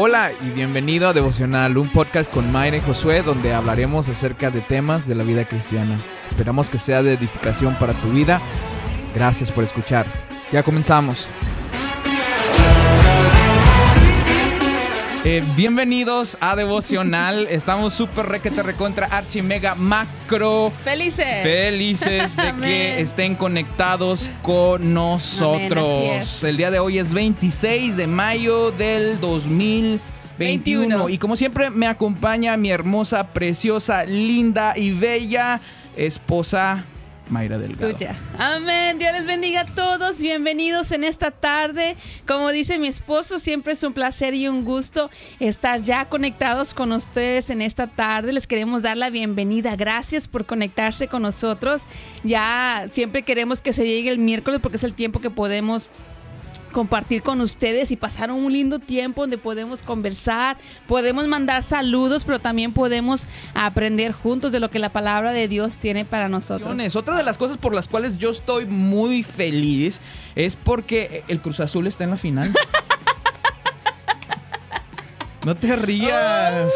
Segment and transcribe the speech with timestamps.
[0.00, 4.60] Hola y bienvenido a Devocional, un podcast con Mayra y Josué donde hablaremos acerca de
[4.60, 6.00] temas de la vida cristiana.
[6.24, 8.40] Esperamos que sea de edificación para tu vida.
[9.12, 10.06] Gracias por escuchar.
[10.52, 11.28] Ya comenzamos.
[15.30, 17.46] Eh, bienvenidos a Devocional.
[17.50, 20.72] Estamos súper requete recontra archi mega macro.
[20.82, 21.42] Felices.
[21.42, 26.38] Felices de que estén conectados con nosotros.
[26.42, 26.50] Amén.
[26.50, 30.00] El día de hoy es 26 de mayo del 2021.
[30.38, 31.08] 21.
[31.10, 35.60] Y como siempre me acompaña mi hermosa, preciosa, linda y bella
[35.94, 36.86] esposa
[37.30, 37.92] Mayra Delgado.
[37.92, 38.16] Tuya.
[38.38, 38.98] Amén.
[38.98, 40.20] Dios les bendiga a todos.
[40.20, 41.96] Bienvenidos en esta tarde.
[42.26, 45.10] Como dice mi esposo, siempre es un placer y un gusto
[45.40, 48.32] estar ya conectados con ustedes en esta tarde.
[48.32, 49.76] Les queremos dar la bienvenida.
[49.76, 51.82] Gracias por conectarse con nosotros.
[52.24, 55.88] Ya siempre queremos que se llegue el miércoles porque es el tiempo que podemos
[56.78, 60.56] compartir con ustedes y pasar un lindo tiempo donde podemos conversar,
[60.86, 65.78] podemos mandar saludos, pero también podemos aprender juntos de lo que la palabra de Dios
[65.78, 66.72] tiene para nosotros.
[66.94, 70.00] Otra de las cosas por las cuales yo estoy muy feliz
[70.36, 72.52] es porque el Cruz Azul está en la final.
[75.44, 76.70] no te rías.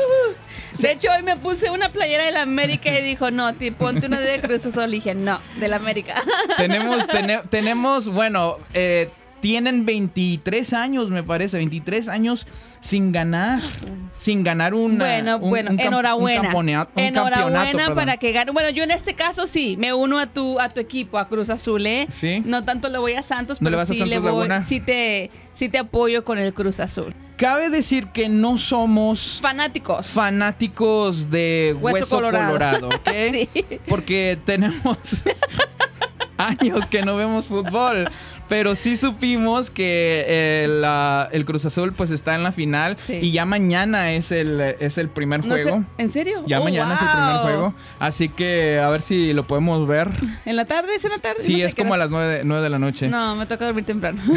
[0.80, 4.06] De hecho, hoy me puse una playera de la América y dijo, no, ti, ponte
[4.06, 4.88] una de Cruz Azul.
[4.88, 6.20] Y dije, no, de la América.
[6.56, 9.08] tenemos, tene- tenemos, bueno, eh,
[9.42, 12.46] tienen 23 años, me parece, 23 años
[12.78, 13.60] sin ganar,
[14.16, 16.54] sin ganar una, bueno, un- bueno, un enhorabuena.
[16.54, 18.52] un un enhorabuena para que gane.
[18.52, 21.50] Bueno, yo en este caso sí, me uno a tu a tu equipo, a Cruz
[21.50, 22.06] Azul, ¿eh?
[22.10, 22.40] Sí.
[22.44, 24.78] No tanto le voy a Santos, ¿No le pero a sí Santos le voy, sí
[24.78, 27.12] te, sí te apoyo con el Cruz Azul.
[27.36, 30.06] Cabe decir que no somos Fanáticos.
[30.10, 32.88] fanáticos de Hueso hueso, colorado, colorado.
[32.90, 33.08] ¿ok?
[33.32, 33.48] Sí.
[33.88, 34.96] Porque tenemos
[36.38, 38.08] años que no vemos fútbol.
[38.52, 43.14] Pero sí supimos que eh, la- el Cruz Azul pues está en la final Sí.
[43.22, 45.84] y ya mañana es el, es el primer No sé- juego.
[45.96, 46.42] ¿En serio?
[46.46, 47.74] Ya Oh, mañana es el primer juego.
[47.98, 50.10] Así que a ver si lo podemos ver.
[50.44, 50.94] ¿En la tarde?
[50.94, 51.42] ¿Es en la tarde?
[51.42, 53.08] Sí, No es como a las 9 de, de la noche.
[53.08, 54.20] No, me toca dormir temprano.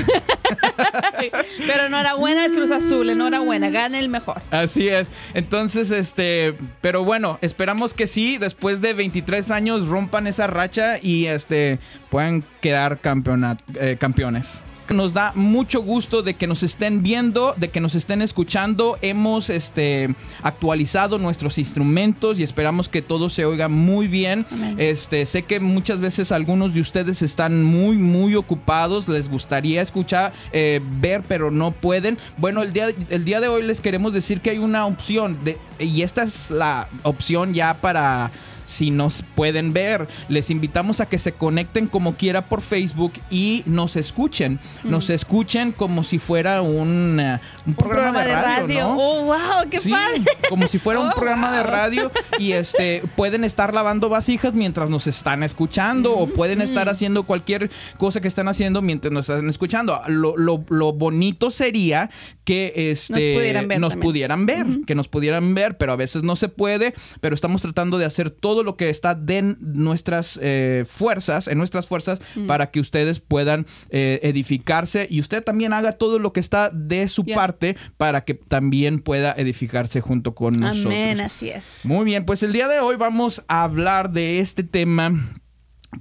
[1.67, 4.41] Pero enhorabuena al Cruz Azul, enhorabuena, gane el mejor.
[4.51, 5.11] Así es.
[5.33, 11.25] Entonces, este, pero bueno, esperamos que sí, después de 23 años rompan esa racha y
[11.25, 14.63] este puedan quedar campeonat- eh, campeones.
[14.93, 18.99] Nos da mucho gusto de que nos estén viendo, de que nos estén escuchando.
[19.01, 24.45] Hemos este, actualizado nuestros instrumentos y esperamos que todo se oiga muy bien.
[24.51, 24.75] Amén.
[24.77, 29.07] Este, sé que muchas veces algunos de ustedes están muy, muy ocupados.
[29.07, 32.19] Les gustaría escuchar, eh, ver, pero no pueden.
[32.37, 35.57] Bueno, el día, el día de hoy les queremos decir que hay una opción de,
[35.79, 38.31] y esta es la opción ya para
[38.65, 40.07] si nos pueden ver.
[40.29, 44.59] Les invitamos a que se conecten como quiera por Facebook y nos escuchen.
[44.83, 48.97] Nos escuchen como si fuera un, eh, un programa, de radio, ¿no?
[48.97, 50.23] Oh, wow, qué Sí, padre.
[50.49, 54.89] como si fuera un Oh, programa de radio y este pueden estar lavando vasijas mientras
[54.89, 59.47] nos están escuchando o pueden estar haciendo cualquier cosa que están haciendo mientras nos están
[59.49, 60.01] escuchando.
[60.07, 62.09] Lo, lo- lo bonito sería
[62.43, 64.03] que este Nos pudieran ver nos también.
[64.09, 67.97] pudieran ver, que nos pudieran ver, pero a veces no se puede, pero estamos tratando
[67.97, 72.79] de hacer todo lo que está de nuestras eh, fuerzas, en nuestras fuerzas, para que
[72.79, 77.75] ustedes puedan eh, edificarse y usted también haga todo lo que está de su parte
[77.97, 80.85] para que también pueda edificarse junto con nosotros.
[80.85, 81.81] Amén, así es.
[81.83, 85.11] Muy bien, pues el día de hoy vamos a hablar de este tema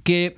[0.03, 0.35] que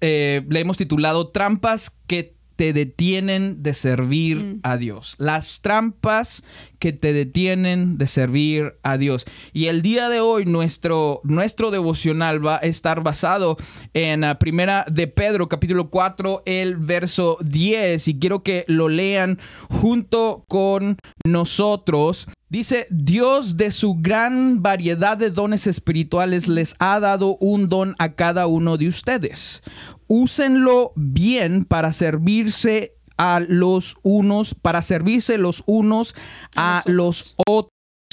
[0.00, 4.60] eh, le hemos titulado Trampas que te detienen de servir Mm.
[4.64, 5.14] a Dios.
[5.18, 6.42] Las trampas
[6.78, 9.24] que te detienen de servir a Dios.
[9.52, 13.56] Y el día de hoy nuestro, nuestro devocional va a estar basado
[13.94, 18.08] en la primera de Pedro capítulo 4, el verso 10.
[18.08, 22.26] Y quiero que lo lean junto con nosotros.
[22.50, 28.14] Dice, Dios de su gran variedad de dones espirituales les ha dado un don a
[28.14, 29.62] cada uno de ustedes.
[30.06, 36.14] Úsenlo bien para servirse a los unos, para servirse los unos
[36.56, 37.72] a los otros.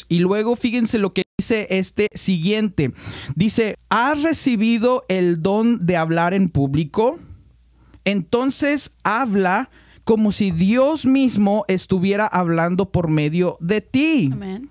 [0.10, 2.92] Y luego fíjense lo que dice este siguiente.
[3.36, 7.20] Dice, ¿has recibido el don de hablar en público?
[8.04, 9.70] Entonces habla
[10.04, 14.30] como si Dios mismo estuviera hablando por medio de ti.
[14.32, 14.70] Amén.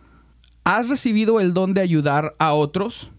[0.62, 3.11] ¿Has recibido el don de ayudar a otros?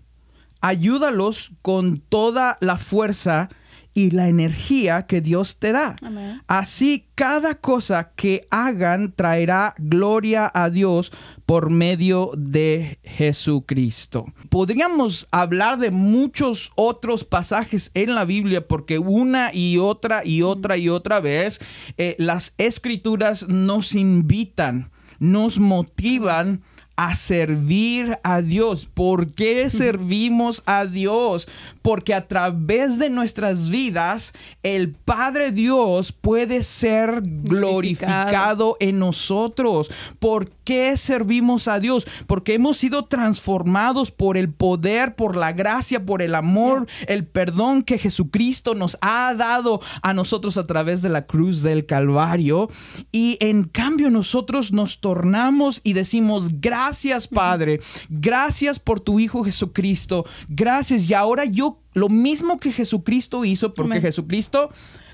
[0.62, 3.50] Ayúdalos con toda la fuerza
[3.96, 5.96] y la energía que Dios te da.
[6.04, 6.42] Amén.
[6.48, 11.12] Así cada cosa que hagan traerá gloria a Dios
[11.46, 14.26] por medio de Jesucristo.
[14.50, 20.76] Podríamos hablar de muchos otros pasajes en la Biblia porque una y otra y otra
[20.76, 21.62] y otra vez
[21.98, 26.62] eh, las escrituras nos invitan nos motivan
[26.96, 28.86] a servir a Dios.
[28.86, 31.48] ¿Por qué servimos a Dios?
[31.82, 34.34] Porque a través de nuestras vidas
[34.64, 39.90] el Padre Dios puede ser glorificado, en nosotros.
[40.20, 42.08] ¿Por qué servimos a Dios?
[42.28, 47.84] Porque hemos sido transformados por el poder, por la gracia, por el amor, el perdón
[47.84, 52.70] que Jesucristo nos ha dado a nosotros a través de la cruz del Calvario.
[53.12, 57.80] Y en cambio nosotros nos tornamos y decimos gracias Gracias, Padre.
[58.10, 60.24] Gracias por tu Hijo Jesucristo.
[60.48, 61.10] Gracias.
[61.10, 64.70] Y ahora yo, lo mismo que Jesucristo hizo, porque Jesucristo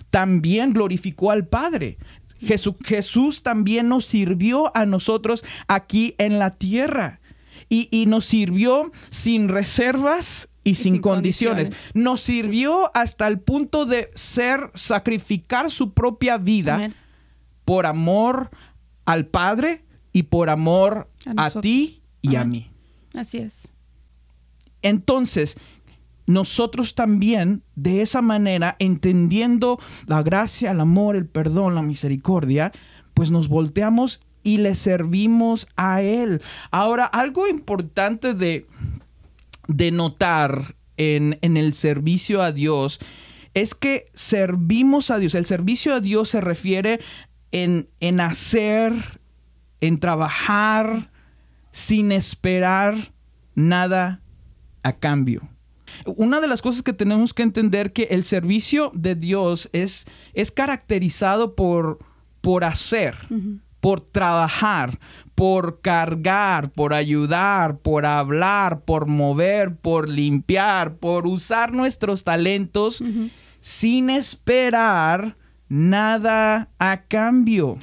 [0.10, 1.98] también glorificó al Padre.
[2.42, 7.22] Jesús también nos sirvió a nosotros aquí en la tierra.
[7.70, 11.70] Y, nos sirvió sin reservas y, sin, condiciones.
[11.94, 16.92] Nos sirvió hasta el punto de ser, sacrificar su propia vida
[17.64, 18.50] por amor
[19.06, 22.72] al Padre y por amor a, ti y a mí.
[23.16, 23.74] Así es.
[24.82, 25.58] Entonces,
[26.26, 32.72] nosotros también, de esa manera, entendiendo la gracia, el amor, el perdón, la misericordia,
[33.14, 36.42] pues nos volteamos y le servimos a Él.
[36.72, 38.66] Ahora, algo importante de,
[39.68, 43.00] de notar en, en el servicio a Dios
[43.54, 45.36] es que servimos a Dios.
[45.36, 47.00] El servicio a Dios se refiere
[47.52, 49.21] en, en hacer
[49.82, 51.12] en trabajar
[51.72, 53.12] sin esperar
[53.56, 54.22] nada
[54.84, 55.48] a cambio.
[56.06, 60.52] Una de las cosas que tenemos que entender que el servicio de Dios es, es
[60.52, 62.00] caracterizado por,
[62.40, 63.16] por hacer,
[63.82, 65.00] por trabajar,
[65.36, 73.04] por cargar, por ayudar, por hablar, por mover, por limpiar, por usar nuestros talentos
[73.60, 75.36] sin esperar
[75.72, 77.78] nada a cambio.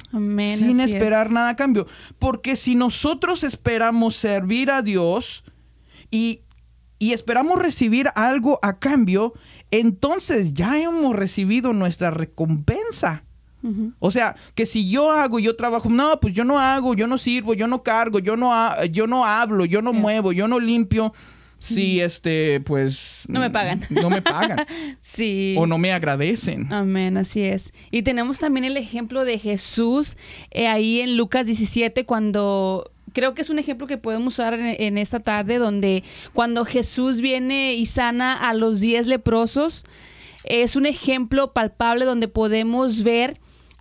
[0.57, 1.87] sin esperar nada a cambio.
[2.19, 5.43] Porque si nosotros esperamos servir a Dios
[6.11, 6.41] y,
[6.99, 9.33] y esperamos recibir algo a cambio,
[9.71, 13.23] entonces ya hemos recibido nuestra recompensa.
[13.97, 17.17] O sea, que si yo hago, yo trabajo, no, pues yo no hago, yo no
[17.17, 18.53] sirvo, yo no cargo, yo no,
[18.85, 21.11] yo no hablo, yo no muevo, yo no limpio
[21.59, 23.23] si este, pues...
[23.27, 23.85] No me pagan.
[23.89, 24.65] No me pagan.
[25.01, 25.55] sí.
[25.57, 26.71] O no me agradecen.
[26.71, 27.71] Amén, así es.
[27.91, 30.17] Y tenemos también el ejemplo de Jesús
[30.51, 32.91] eh, ahí en Lucas 17 cuando...
[33.11, 36.03] Creo que es un ejemplo que podemos usar en, esta tarde donde
[36.33, 39.83] cuando Jesús viene y sana a los diez leprosos,
[40.43, 43.39] es un ejemplo palpable donde podemos ver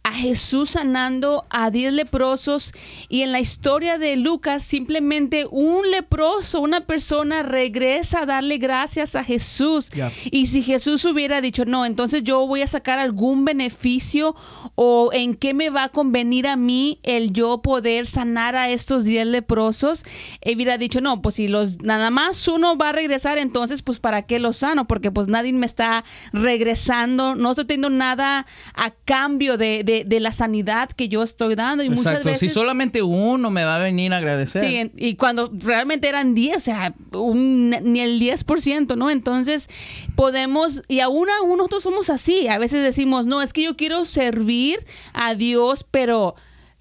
[0.08, 2.72] a Jesús sanando a diez leprosos.
[3.08, 9.14] Y en la historia de Lucas simplemente un leproso, una persona regresa a darle gracias
[9.14, 9.90] a Jesús.
[10.30, 14.34] Y si Jesús hubiera dicho, no, entonces yo voy a sacar algún beneficio
[14.74, 19.04] o en qué me va a convenir a mí el yo poder sanar a estos
[19.04, 20.04] diez leprosos,
[20.40, 24.00] él hubiera dicho, no, pues si los nada más uno va a regresar, entonces pues
[24.00, 28.90] para qué lo sano, porque pues nadie me está regresando, no estoy teniendo nada a
[28.90, 31.82] cambio de de, la sanidad que yo estoy dando.
[31.82, 32.40] Y muchas veces.
[32.40, 34.64] Si solamente uno me va a venir a agradecer.
[34.64, 39.10] Sí, y cuando realmente eran 10, o sea, ni el 10%, ¿no?
[39.10, 39.68] Entonces,
[40.14, 42.48] podemos, y aún, aún nosotros somos así.
[42.48, 46.34] A veces decimos, no, es que yo quiero servir a Dios, pero.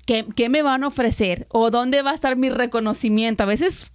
[0.05, 1.47] ¿Qué, ¿Qué, me van a ofrecer?
[1.49, 3.43] ¿O dónde va a estar mi reconocimiento?
[3.43, 3.91] A veces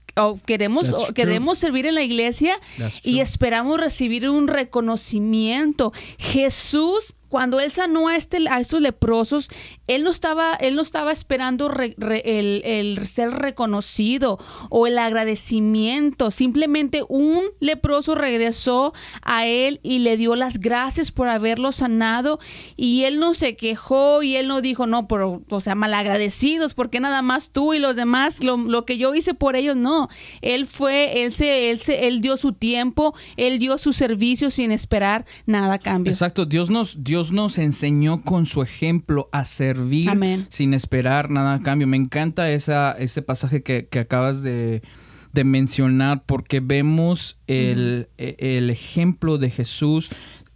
[0.47, 2.59] queremos, queremos servir en la iglesia
[3.03, 5.93] y esperamos recibir un reconocimiento.
[6.19, 9.49] Jesús cuando él sanó a, este, a estos leprosos,
[9.87, 16.31] él no estaba, él no estaba esperando el, ser reconocido o el agradecimiento.
[16.31, 22.39] Simplemente un leproso regresó a él y le dio las gracias por haberlo sanado.
[22.77, 27.01] Y él no se quejó y él no dijo, no, pero, o sea, malagradecidos, porque
[27.01, 30.11] nada más tú y los demás, lo, que yo hice por ellos, no.
[30.43, 34.71] Él fue, él se, él se, él dio su tiempo, él dio su servicio sin
[34.71, 36.13] esperar nada a cambio.
[36.13, 40.11] Exacto, Dios nos, Dios nos enseñó con su ejemplo a servir
[40.49, 41.87] sin esperar nada a cambio.
[41.87, 44.83] Me encanta esa, ese pasaje que, acabas de,
[45.45, 50.11] mencionar porque vemos el, ejemplo de Jesús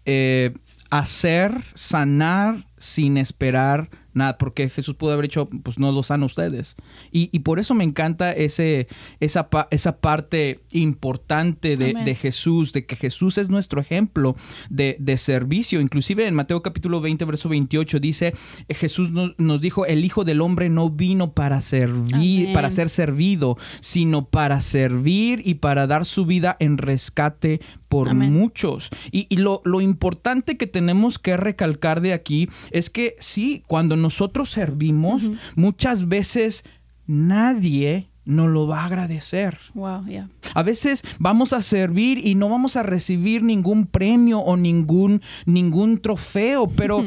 [0.05, 0.55] eh,
[0.91, 6.77] hacer, sanar sin esperar nada, porque Jesús pudo haber dicho, pues no lo sana ustedes.
[7.13, 8.89] Y, por eso me encanta ese,
[9.21, 14.35] esa, esa parte importante de, Jesús, de que Jesús es nuestro ejemplo
[14.71, 15.81] de, servicio.
[15.81, 18.35] Inclusive en Mateo capítulo 20, verso 28 dice,
[18.69, 24.27] Jesús nos, dijo, el Hijo del Hombre no vino para servir, para ser servido, sino
[24.27, 28.91] para servir y para dar su vida en rescate por muchos.
[29.11, 34.51] Y, lo, lo, importante que tenemos que recalcar de aquí es que sí, cuando nosotros
[34.51, 35.23] servimos,
[35.55, 36.65] muchas veces
[37.07, 39.59] nadie no lo va a agradecer.
[39.73, 40.29] Wow, yeah.
[40.55, 45.99] A veces vamos a servir y no vamos a recibir ningún premio o ningún, ningún
[45.99, 47.07] trofeo, pero,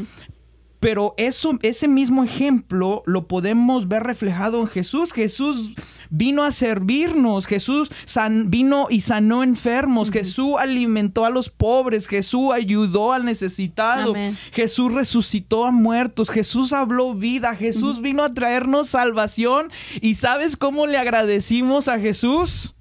[0.80, 5.12] pero eso, ese mismo ejemplo lo podemos ver reflejado en Jesús.
[5.12, 5.74] Jesús
[6.10, 12.52] vino a servirnos, Jesús san- vino y sanó enfermos, Jesús alimentó a los pobres, Jesús
[12.54, 14.38] ayudó al necesitado, Amén.
[14.54, 19.70] Jesús resucitó a muertos, Jesús habló vida, Jesús vino a traernos salvación.
[20.02, 22.76] ¿Y sabes cómo le agradecimos a Jesús?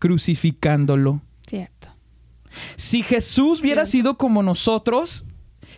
[0.00, 1.22] Crucificándolo.
[1.46, 1.88] Cierto.
[2.76, 5.24] Si Jesús hubiera sido como nosotros,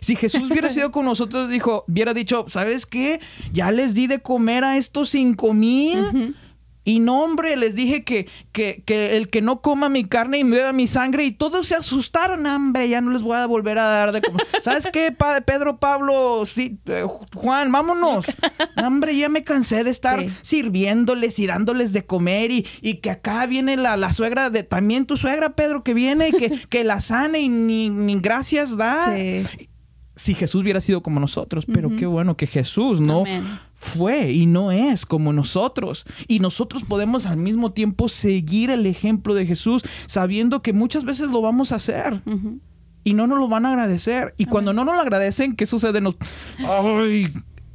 [0.01, 3.19] si Jesús hubiera sido con nosotros, dijo, hubiera dicho, ¿sabes qué?
[3.53, 6.35] Ya les di de comer a estos cinco mil.
[6.83, 10.43] Y no, hombre, les dije que, que, que el que no coma mi carne y
[10.43, 13.83] beba mi sangre y todos se asustaron, hombre, ya no les voy a volver a
[13.83, 14.47] dar de comer.
[14.61, 17.03] ¿Sabes qué, Pa- Pedro, Pablo, sí, eh,
[17.35, 18.27] Juan, vámonos?
[18.81, 20.29] hombre, ya me cansé de estar Sí.
[20.43, 25.05] sirviéndoles y dándoles de comer y, y que acá viene la, la suegra de, también
[25.05, 29.13] tu suegra, Pedro, que viene y que, que la sane y ni, ni gracias da
[29.13, 29.43] Sí.
[30.17, 33.43] Si Jesús hubiera sido como nosotros, pero qué bueno que Jesús no Amén.
[33.75, 36.05] fue y no es como nosotros.
[36.27, 41.29] Y nosotros podemos al mismo tiempo seguir el ejemplo de Jesús sabiendo que muchas veces
[41.29, 42.21] lo vamos a hacer.
[43.03, 44.33] Y no nos lo van a agradecer.
[44.37, 46.01] Y cuando no nos lo agradecen, ¿qué sucede?
[46.01, 46.17] Nos...
[46.67, 47.27] Ay,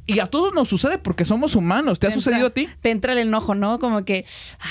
[0.05, 1.97] y a todos nos sucede porque somos humanos.
[1.97, 2.67] ¿Te ha sucedido a ti?
[2.81, 3.79] Te entra el enojo, ¿no?
[3.79, 4.25] Como que,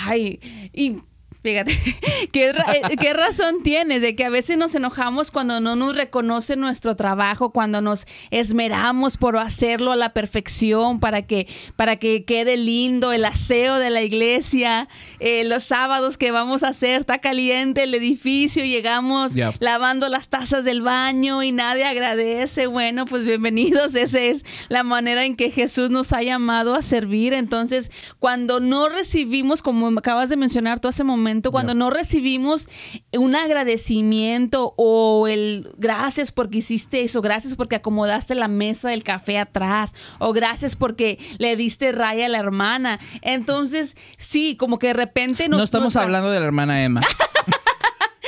[0.04, 0.38] ay,
[0.74, 0.98] y
[1.42, 1.76] fíjate,
[2.32, 5.96] ¿qué, ra- eh, qué razón tienes de que a veces nos enojamos cuando no nos
[5.96, 11.46] reconoce nuestro trabajo, cuando nos esmeramos por hacerlo a la perfección para que,
[11.76, 14.88] para que quede lindo el aseo de la iglesia,
[15.20, 20.64] eh, los sábados que vamos a hacer, está caliente el edificio, llegamos lavando las tazas
[20.64, 22.66] del baño y nadie agradece.
[22.66, 23.94] Bueno, pues bienvenidos.
[24.02, 27.32] Esa es la manera en que Jesús nos ha llamado a servir.
[27.34, 32.68] Entonces, cuando no recibimos, como acabas de mencionar tú hace momento, cuando no recibimos
[33.12, 39.38] un agradecimiento o el gracias porque hiciste eso, gracias porque acomodaste la mesa del café
[39.38, 43.00] atrás o gracias porque le diste raya a la hermana.
[43.22, 47.00] Entonces, sí, como que de repente nos, no estamos hablando de la hermana Emma.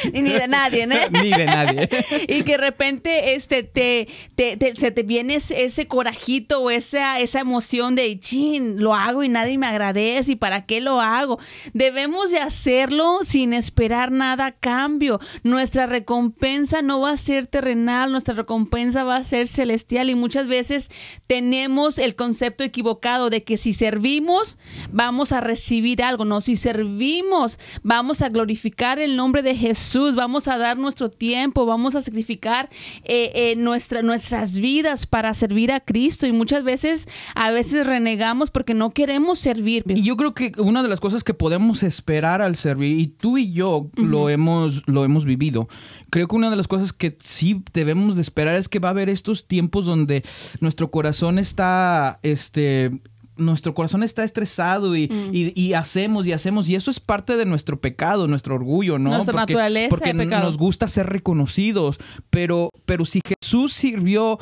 [0.13, 0.97] ni de nadie, ¿no?
[1.23, 1.89] Ni de nadie.
[2.29, 6.71] y que de repente este te, te- te- se te viene ese, ese corajito o
[6.71, 11.01] esa, esa emoción de chin, lo hago y nadie me agradece y para qué lo
[11.01, 11.39] hago.
[11.73, 15.21] Debemos de hacerlo sin esperar nada a cambio.
[15.43, 20.47] Nuestra recompensa no va a ser terrenal, nuestra recompensa va a ser celestial y muchas
[20.47, 20.89] veces
[21.27, 24.59] tenemos el concepto equivocado de que si servimos
[24.91, 30.49] vamos a recibir algo, no, si servimos vamos a glorificar el nombre de Jesús, vamos
[30.49, 32.69] a dar nuestro tiempo, vamos a sacrificar
[33.05, 38.51] eh, eh, nuestra, nuestras vidas para servir a Cristo y muchas veces, a veces renegamos
[38.51, 39.85] porque no queremos servir.
[39.89, 43.39] Y yo creo que una de las cosas que podemos esperar al servir, y tú
[43.39, 45.69] y yo lo, hemos, lo hemos vivido,
[46.11, 48.93] creo que una de las cosas que sí debemos de esperar es que va a
[48.93, 50.25] haber estos tiempos donde
[50.61, 52.91] nuestro corazón está, este,
[53.37, 57.45] nuestro corazón está estresado y, y- y hacemos y hacemos y eso es parte de
[57.47, 59.11] nuestro pecado, nuestro orgullo, ¿no?
[59.11, 60.45] Nuestra naturaleza porque de pecado.
[60.47, 61.99] nos gusta ser reconocidos,
[62.31, 64.39] pero, pero si Jesús sirvió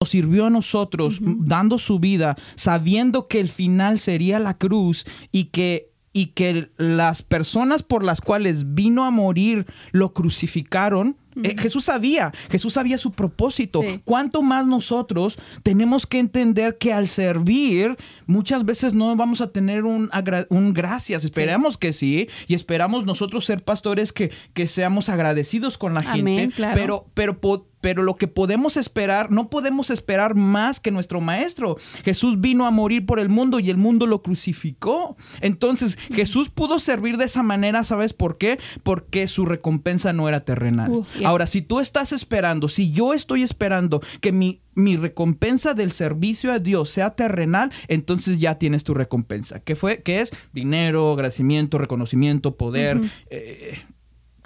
[0.00, 5.44] nos sirvió a nosotros dando su vida, sabiendo que el final sería la cruz y
[5.44, 11.16] que y que las personas por las cuales vino a morir lo crucificaron.
[11.42, 13.80] Eh, Jesús sabía, Jesús sabía su propósito.
[13.82, 14.00] Sí.
[14.04, 19.84] ¿Cuánto más nosotros tenemos que entender que al servir muchas veces no vamos a tener
[19.84, 20.10] un,
[20.50, 21.24] un gracias?
[21.24, 26.38] Esperamos que sí y esperamos nosotros ser pastores que, que seamos agradecidos con la Amén,
[26.38, 26.74] gente, claro.
[26.74, 27.40] pero pero,
[27.84, 31.76] pero lo que podemos esperar, no podemos esperar más que nuestro maestro.
[32.02, 35.18] Jesús vino a morir por el mundo y el mundo lo crucificó.
[35.42, 38.58] Entonces, Jesús pudo servir de esa manera, ¿sabes por qué?
[38.82, 40.90] Porque su recompensa no era terrenal.
[40.90, 41.26] Uh, yes.
[41.26, 46.52] Ahora, si tú estás esperando, si yo estoy esperando que mi, mi recompensa del servicio
[46.52, 49.60] a Dios sea terrenal, entonces ya tienes tu recompensa.
[49.60, 50.00] ¿Qué fue?
[50.00, 50.32] ¿Qué es?
[50.54, 52.98] Dinero, agradecimiento, reconocimiento, poder,
[53.28, 53.82] eh,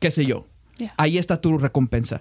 [0.00, 0.48] qué sé yo.
[0.78, 0.94] Yeah.
[0.96, 2.20] Ahí está tu recompensa.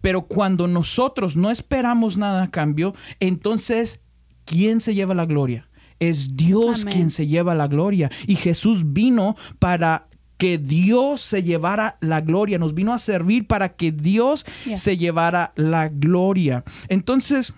[0.00, 4.00] Pero cuando nosotros no esperamos nada a cambio, entonces,
[4.44, 5.68] ¿quién se lleva la gloria?
[5.98, 6.94] Es Dios Amén.
[6.94, 8.10] quien se lleva la gloria.
[8.26, 12.58] Y Jesús vino para que Dios se llevara la gloria.
[12.58, 16.64] Nos vino a servir para que Dios se llevara la gloria.
[16.88, 17.52] Entonces,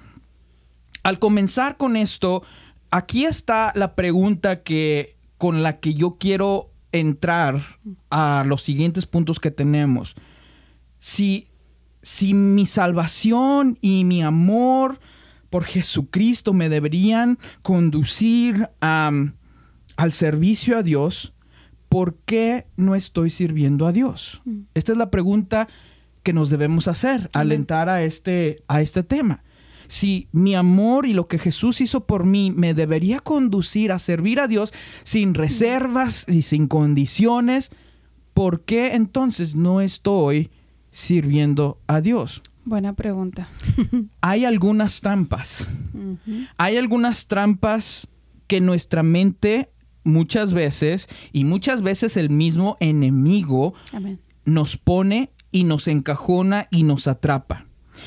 [1.05, 2.43] al comenzar con esto,
[2.91, 7.61] aquí está la pregunta que con la que yo quiero entrar
[8.11, 10.15] a los siguientes puntos que tenemos.
[11.01, 11.49] Si,
[12.03, 14.99] si mi salvación y mi amor
[15.51, 21.35] por Jesucristo me deberían conducir al servicio a Dios,
[21.89, 24.43] ¿por qué no estoy sirviendo a Dios?
[24.45, 24.63] Mm.
[24.75, 25.69] Esta es la pregunta
[26.23, 27.61] que nos debemos hacer al Amén.
[27.61, 29.45] entrar a este, a este tema.
[29.89, 34.41] Si mi amor y lo que Jesús hizo por mí me debería conducir a servir
[34.41, 34.73] a Dios
[35.05, 37.71] sin reservas y sin condiciones,
[38.33, 40.51] ¿por qué entonces no estoy
[40.93, 42.43] sirviendo a Dios?
[42.65, 43.49] Buena pregunta.
[44.21, 45.73] Hay algunas trampas.
[46.59, 48.09] Hay algunas trampas
[48.47, 49.71] que nuestra mente
[50.05, 54.21] muchas veces y muchas veces el mismo enemigo Amén.
[54.45, 57.67] nos pone y nos encajona y nos atrapa.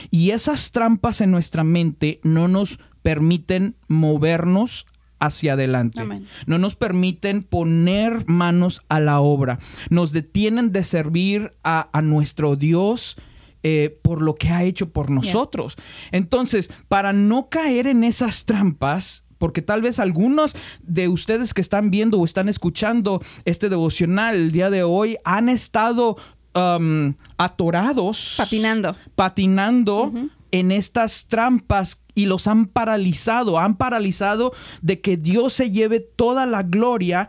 [0.09, 4.87] Y esas trampas en nuestra mente no nos permiten movernos
[5.19, 6.01] hacia adelante.
[6.01, 6.27] Amén.
[6.45, 9.59] No nos permiten poner manos a la obra.
[9.89, 13.17] Nos detienen de servir a, a nuestro Dios
[13.63, 15.75] eh, por lo que ha hecho por nosotros.
[16.11, 21.89] Entonces, para no caer en esas trampas, porque tal vez algunos de ustedes que están
[21.89, 26.15] viendo o están escuchando este devocional el día de hoy han estado
[26.53, 28.95] um, atorados, Patinando.
[29.15, 30.11] patinando
[30.51, 36.45] en estas trampas y los han paralizado, han paralizado de que Dios se lleve toda
[36.45, 37.27] la gloria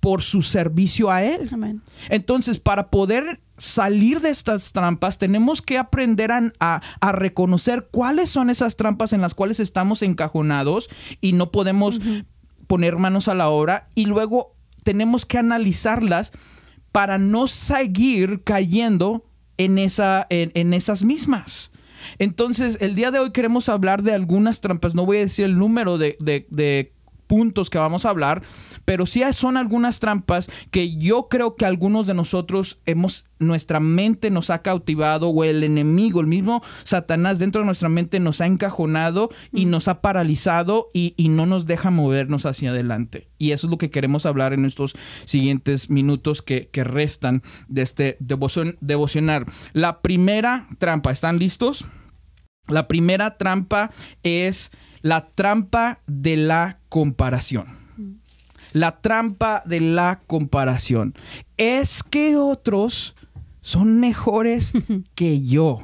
[0.00, 1.48] por su servicio a Él.
[1.52, 1.82] Amén.
[2.08, 8.30] Entonces, para poder salir de estas trampas, tenemos que aprender a, a- a reconocer cuáles
[8.30, 10.88] son esas trampas en las cuales estamos encajonados
[11.20, 12.00] y no podemos
[12.66, 16.32] poner manos a la obra y luego tenemos que analizarlas
[16.92, 19.26] para no seguir cayendo
[19.58, 21.70] en, esa, en, en esas mismas.
[22.18, 24.94] Entonces, el día de hoy queremos hablar de algunas trampas.
[24.94, 26.92] No voy a decir el número de, de- de
[27.30, 28.42] puntos que vamos a hablar,
[28.84, 34.30] pero sí son algunas trampas que yo creo que algunos de nosotros hemos, nuestra mente
[34.30, 38.46] nos ha cautivado o el enemigo, el mismo Satanás dentro de nuestra mente nos ha
[38.46, 43.28] encajonado y nos ha paralizado y, y no nos deja movernos hacia adelante.
[43.38, 47.82] Y eso es lo que queremos hablar en estos siguientes minutos que, que restan de
[47.82, 49.46] este devoción, devocionar.
[49.72, 51.84] La primera trampa, ¿están listos?
[52.66, 53.92] La primera trampa
[54.24, 57.66] es la trampa de la comparación.
[58.72, 61.14] La trampa de la comparación.
[61.56, 63.16] Es que otros
[63.60, 64.72] son mejores
[65.14, 65.78] que yo.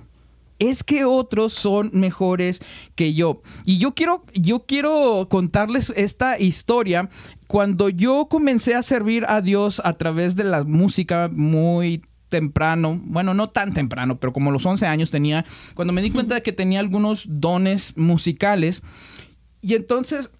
[0.58, 2.62] Es que otros son mejores
[2.94, 3.42] que yo.
[3.66, 7.10] Y yo quiero, yo quiero contarles esta historia.
[7.46, 12.02] Cuando yo comencé a servir a Dios a través de la música muy
[12.36, 16.34] temprano, bueno, no tan temprano, pero como los 11 años tenía, cuando me di cuenta
[16.34, 18.82] de que tenía algunos dones musicales,
[19.62, 20.30] y entonces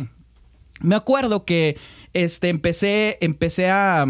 [0.80, 1.78] me acuerdo que
[2.12, 4.04] este, empecé, empecé a...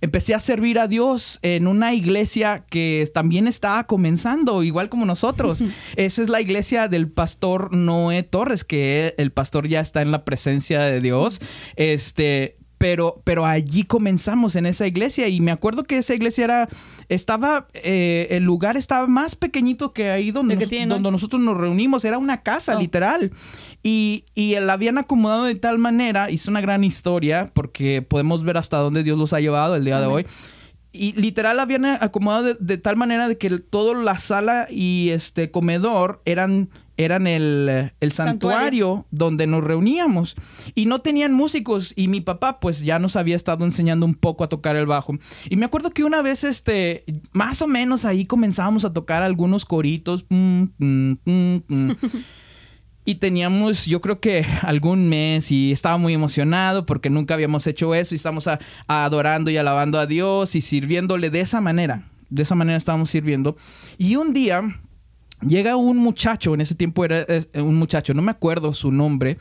[0.00, 5.64] Empecé a servir a Dios en una iglesia que también estaba comenzando, igual como nosotros.
[5.96, 10.26] Esa es la iglesia del pastor Noé Torres, que el pastor ya está en la
[10.26, 11.40] presencia de Dios.
[11.76, 16.68] Este, pero, pero allí comenzamos en esa iglesia y me acuerdo que esa iglesia era,
[17.08, 22.18] estaba, eh, el lugar estaba más pequeñito que ahí donde, donde nosotros nos reunimos, era
[22.18, 22.80] una casa Oh.
[22.80, 23.30] literal.
[23.82, 28.56] Y, y la habían acomodado de tal manera, hizo una gran historia porque podemos ver
[28.56, 30.26] hasta dónde Dios los ha llevado el día de hoy.
[30.94, 35.08] Y literal habían acomodado de, de tal manera de que el- todo la sala y
[35.10, 40.36] este comedor eran, eran el, el santuario, donde nos reuníamos.
[40.76, 41.92] Y no tenían músicos.
[41.96, 45.14] Y mi papá, pues ya nos había estado enseñando un poco a tocar el bajo.
[45.50, 49.64] Y me acuerdo que una vez, este, más o menos ahí comenzábamos a tocar algunos
[49.64, 50.24] coritos.
[50.28, 51.12] Mm, mm,
[51.68, 51.90] mm.
[53.04, 57.94] Y teníamos, yo creo que algún mes y estaba muy emocionado porque nunca habíamos hecho
[57.94, 62.08] eso y estamos a- adorando y alabando a Dios y sirviéndole de esa manera.
[62.30, 63.56] De esa manera estábamos sirviendo.
[63.98, 64.62] Y un día
[65.42, 69.36] llega un muchacho, en ese tiempo era un muchacho, no me acuerdo su nombre.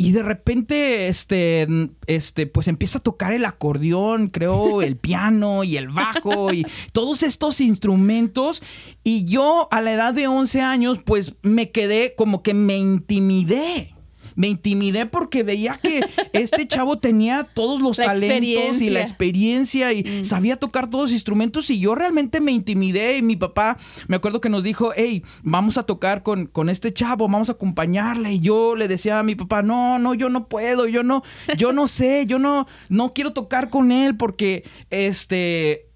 [0.00, 1.66] Y de repente, este,
[2.06, 7.24] este, pues empieza a tocar el acordeón, creo, el piano y el bajo y todos
[7.24, 8.62] estos instrumentos.
[9.02, 13.92] Y yo a la edad de 11 años, pues me quedé como que me intimidé.
[14.38, 16.00] Me intimidé porque veía que
[16.32, 19.92] este chavo tenía todos los La talentos y la experiencia.
[19.92, 24.14] y sabía tocar todos los instrumentos y yo realmente me intimidé y mi papá me
[24.14, 28.34] acuerdo que nos dijo, hey, vamos a tocar con, con este chavo, vamos a acompañarle
[28.34, 31.24] y yo le decía a mi papá, no, no, yo no puedo, yo no,
[31.56, 35.88] yo no sé, yo no, no quiero tocar con él porque este,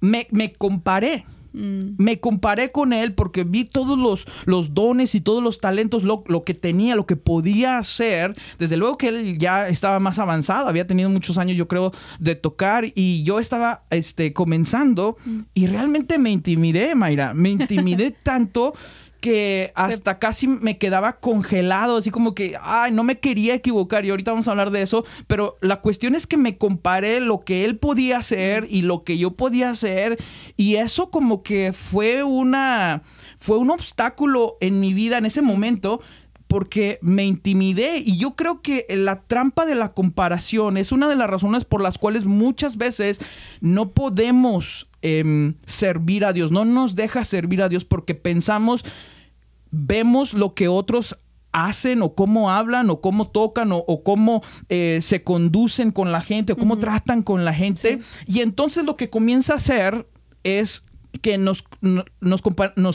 [0.00, 1.26] me, me comparé.
[1.52, 1.94] Mm.
[1.98, 6.24] Me comparé con él porque vi todos los, los dones y todos los talentos, lo,
[6.26, 8.34] lo que tenía, lo que podía hacer.
[8.58, 12.34] Desde luego que él ya estaba más avanzado, había tenido muchos años, yo creo, de
[12.34, 15.16] tocar y yo estaba este, comenzando
[15.54, 17.34] y realmente me intimidé, Mayra.
[17.34, 18.74] Me intimidé tanto
[19.20, 24.10] que hasta casi me quedaba congelado, así como que, ay, no me quería equivocar y
[24.10, 27.64] ahorita vamos a hablar de eso, pero la cuestión es que me comparé lo que
[27.64, 30.18] él podía hacer y lo que yo podía hacer
[30.56, 33.02] y eso como que fue una,
[33.38, 36.00] fue un obstáculo en mi vida en ese momento
[36.50, 41.14] porque me intimidé y yo creo que la trampa de la comparación es una de
[41.14, 43.20] las razones por las cuales muchas veces
[43.60, 48.84] no podemos em, servir a Dios, no nos deja servir a Dios porque pensamos,
[49.70, 51.16] vemos lo que otros
[51.52, 56.54] hacen o cómo hablan o cómo tocan o, cómo eh, se conducen con la gente
[56.54, 58.00] o cómo tratan con la gente.
[58.26, 60.08] Y entonces lo que comienza a hacer
[60.42, 60.82] es
[61.22, 61.64] que nos,
[62.20, 62.42] nos,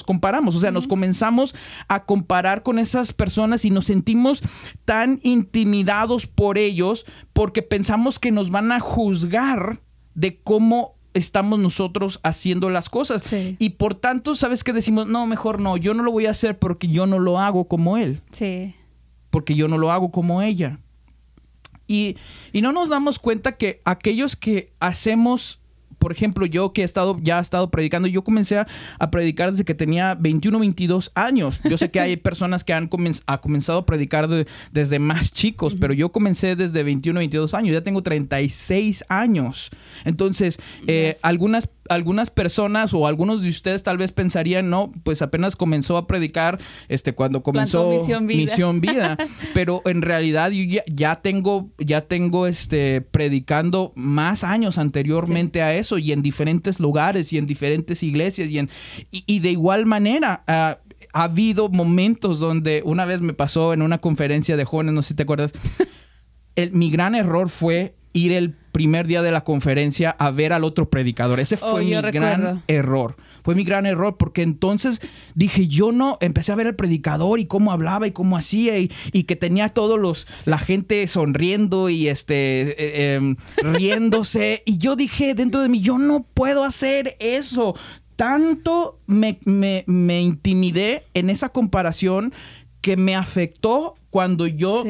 [0.03, 1.55] comparamos, o sea, nos comenzamos
[1.87, 4.41] a comparar con esas personas y nos sentimos
[4.85, 9.81] tan intimidados por ellos porque pensamos que nos van a juzgar
[10.13, 13.33] de cómo estamos nosotros haciendo las cosas.
[13.59, 15.07] Y por tanto, ¿sabes qué decimos?
[15.07, 17.97] No, mejor no, yo no lo voy a hacer porque yo no lo hago como
[17.97, 18.21] él.
[18.31, 18.75] Sí.
[19.29, 20.79] Porque yo no lo hago como ella.
[21.87, 22.17] Y,
[22.51, 25.61] y no nos damos cuenta que aquellos que hacemos
[26.05, 29.65] por ejemplo, yo que he estado, ya he estado predicando, yo comencé a, predicar desde
[29.65, 31.59] que tenía 21, 22 años.
[31.67, 34.29] Yo sé que hay personas que han comenzado a predicar
[34.71, 39.71] desde más chicos, pero yo comencé desde 21, 22 años, ya tengo 36 años.
[40.03, 45.55] Entonces, eh, algunas algunas personas o algunos de ustedes tal vez pensarían, no, pues apenas
[45.55, 49.17] comenzó a predicar este cuando comenzó Misión Vida,
[49.53, 55.97] pero en realidad yo ya, tengo ya tengo este predicando más años anteriormente a eso
[55.97, 58.69] y en diferentes lugares y en diferentes iglesias y en
[59.11, 60.79] y, de igual manera ah,
[61.13, 65.09] ha habido momentos donde una vez me pasó en una conferencia de jóvenes, no sé
[65.09, 65.53] si te acuerdas,
[66.55, 70.65] el, mi gran error fue ir el primer día de la conferencia a ver al
[70.65, 71.39] otro predicador.
[71.39, 73.15] Ese fue oh, mi gran error.
[73.41, 74.99] Fue mi gran error porque entonces
[75.33, 78.89] dije, yo no, empecé a ver al predicador y cómo hablaba y cómo hacía y,
[79.23, 84.61] que tenía todos los, la gente sonriendo y este, eh, em, riéndose.
[84.65, 87.77] y yo dije dentro de mí, yo no puedo hacer eso.
[88.17, 92.33] Tanto me, me, intimidé en esa comparación
[92.81, 94.83] que me afectó cuando yo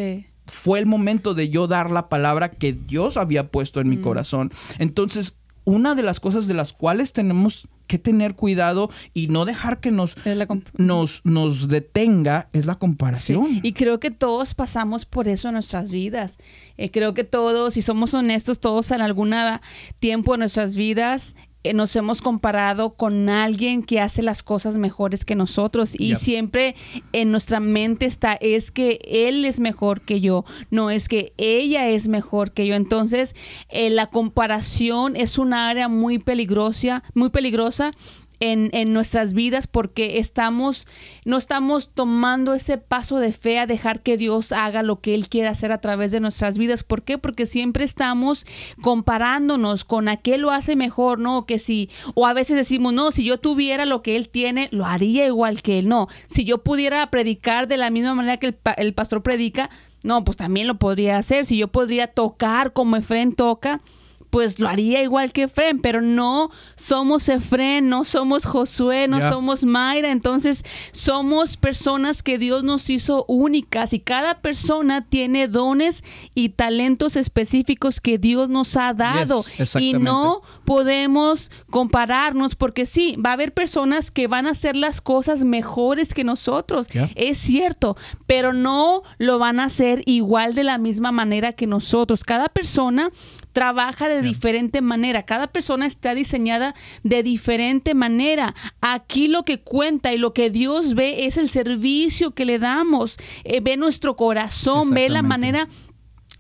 [0.46, 4.02] fue el momento de yo dar la palabra que Dios había puesto en mi mm.
[4.02, 4.52] corazón.
[4.80, 9.80] Entonces, una de las cosas de las cuales tenemos que tener cuidado y no dejar
[9.80, 10.16] que nos,
[10.78, 13.60] nos, nos detenga es la comparación.
[13.62, 16.38] Y creo que todos pasamos por eso en nuestras vidas.
[16.78, 19.34] Eh, creo que todos, si somos honestos, todos en algún
[20.00, 21.36] tiempo de nuestras vidas
[21.74, 26.76] nos hemos comparado con alguien que hace las cosas mejores que nosotros y siempre
[27.14, 31.88] en nuestra mente está es que él es mejor que yo, no es que ella
[31.90, 32.76] es mejor que yo.
[32.76, 33.36] Entonces,
[33.70, 37.92] eh, la comparación es un área muy peligrosa, muy peligrosa
[38.40, 40.88] en, en, nuestras vidas porque estamos,
[41.26, 45.30] no estamos tomando ese paso de fe a dejar que Dios haga lo que Él
[45.30, 46.84] quiere hacer a través de nuestras vidas.
[46.84, 47.18] ¿Por qué?
[47.18, 48.46] Porque siempre estamos
[48.82, 51.46] comparándonos con aquel lo hace mejor, ¿no?
[51.46, 54.86] Que si, o a veces decimos, no, si yo tuviera lo que Él tiene, lo
[54.86, 55.88] haría igual que Él.
[55.88, 59.70] No, si yo pudiera predicar de la misma manera que el, el pastor predica,
[60.04, 61.46] no, pues también lo podría hacer.
[61.46, 63.82] Si yo podría tocar como Efren toca,
[64.30, 69.64] pues lo haría igual que Efren, pero no somos Efren, no somos Josué, no somos
[69.64, 76.50] Mayra, entonces somos personas que Dios nos hizo únicas y cada persona tiene dones y
[76.50, 79.44] talentos específicos que Dios nos ha dado.
[79.80, 85.02] Y no podemos compararnos porque sí, va a haber personas que van a hacer las
[85.02, 87.96] cosas mejores que nosotros, es cierto,
[88.28, 92.24] pero no lo van a hacer igual de la misma manera que nosotros.
[92.24, 93.12] Cada persona
[93.56, 95.24] trabaja de diferente manera.
[95.24, 98.54] Cada persona está diseñada de diferente manera.
[98.82, 103.16] Aquí lo que cuenta y lo que Dios ve es el servicio que le damos.
[103.46, 105.70] Eh, ve nuestro corazón, ve la manera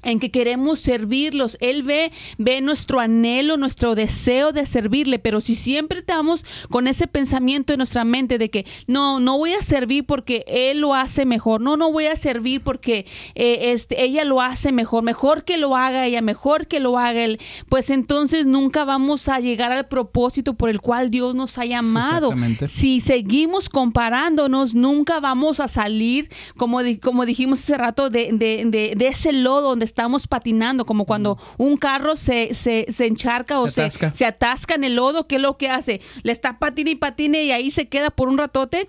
[0.05, 1.57] en que queremos servirlos.
[1.59, 7.07] Él ve, ve nuestro anhelo, nuestro deseo de servirle, pero si siempre estamos con ese
[7.07, 11.25] pensamiento en nuestra mente de que no, no voy a servir porque Él lo hace
[11.25, 15.57] mejor, no, no voy a servir porque eh, este, ella lo hace mejor, mejor que
[15.57, 19.87] lo haga ella, mejor que lo haga Él, pues entonces nunca vamos a llegar al
[19.87, 22.31] propósito por el cual Dios nos ha llamado.
[22.67, 29.07] Si seguimos comparándonos, nunca vamos a salir, como, como dijimos hace rato, de, de, de
[29.07, 33.89] ese lodo donde estamos patinando, como cuando un carro se, se, se encharca o se,
[33.89, 36.01] se, atasca en el lodo, ¿qué es lo que hace?
[36.23, 38.87] Le está patine y patine y ahí se queda por un ratote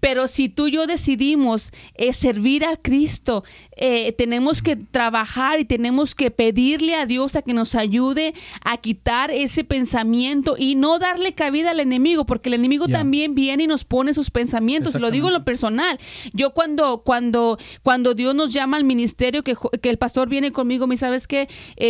[0.00, 3.44] Pero si tú y yo decidimos eh, servir a Cristo,
[3.76, 8.34] eh, tenemos que trabajar y tenemos que pedirle a Dios a que nos ayude
[8.64, 13.64] a quitar ese pensamiento y no darle cabida al enemigo, porque el enemigo también viene
[13.64, 14.94] y nos pone sus pensamientos.
[14.94, 15.98] Lo digo en lo personal.
[16.32, 20.86] Yo cuando, cuando, cuando Dios nos llama al ministerio, que, que el pastor viene conmigo,
[20.86, 21.48] me sabes que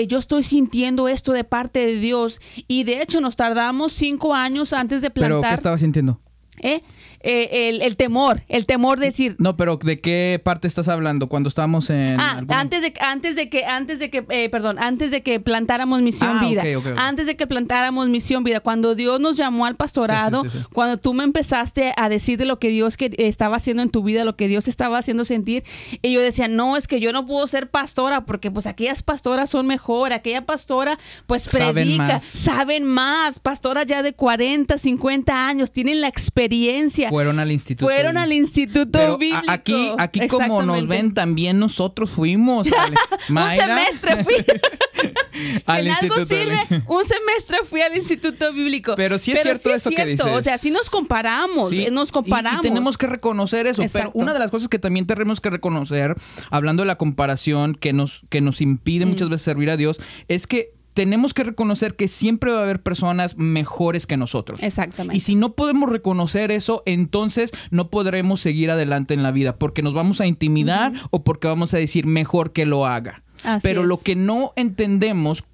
[0.08, 4.72] yo estoy sintiendo esto de parte de Dios y de hecho nos tardamos cinco años
[4.72, 5.54] antes de ¿Pero qué plantar.
[5.54, 6.20] estabas sintiendo?
[6.62, 6.82] ¿eh?
[7.22, 11.28] Eh, el, el temor, el temor de decir, No, pero ¿de qué parte estás hablando?
[11.28, 12.18] Cuando estábamos en...
[12.18, 16.00] Ah, antes de antes de que antes de que eh, perdón, antes de que plantáramos
[16.00, 16.62] Misión Ah, Vida,
[16.96, 20.64] antes de que plantáramos Misión Vida, cuando Dios nos llamó al pastorado, Sí, sí, sí,
[20.64, 20.70] sí.
[20.72, 24.02] cuando tú me empezaste a decir de lo que Dios que estaba haciendo en tu
[24.02, 25.62] vida, lo que Dios estaba haciendo sentir,
[26.00, 29.50] y yo decía, "No, es que yo no puedo ser pastora porque pues aquellas pastoras
[29.50, 32.24] son mejor, aquella pastora pues Saben predica, más.
[32.24, 37.84] saben más, pastoras ya de 40, 50 años, tienen la experiencia." Fueron al instituto.
[37.86, 39.44] Fueron al instituto Pero bíblico.
[39.50, 42.66] aquí, aquí como nos ven, también nosotros fuimos.
[42.72, 42.94] al-
[43.28, 44.34] Mayra, Un semestre fui.
[45.66, 48.94] al en algo sirve, un semestre fui al Instituto Bíblico.
[48.96, 50.26] Pero sí es cierto eso que dices.
[50.26, 52.64] O sea, sí nos comparamos, Sí, eh, nos comparamos.
[52.64, 53.82] Y, tenemos que reconocer eso.
[53.82, 54.10] Exacto.
[54.12, 56.14] Pero una de las cosas que también tenemos que reconocer,
[56.50, 59.30] hablando de la comparación que nos, que nos impide muchas Mm.
[59.32, 63.38] veces servir a Dios, es que tenemos que reconocer que siempre va a haber personas
[63.38, 64.62] mejores que nosotros.
[64.62, 65.16] Exactamente.
[65.16, 69.80] Y si no podemos reconocer eso, entonces no podremos seguir adelante en la vida porque
[69.80, 73.22] nos vamos a intimidar o porque vamos a decir mejor que lo haga.
[73.44, 73.86] Así Pero es.
[73.86, 75.44] lo que no entendemos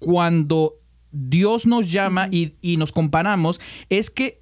[0.00, 0.74] cuando
[1.12, 4.40] Dios nos llama y, y nos comparamos es que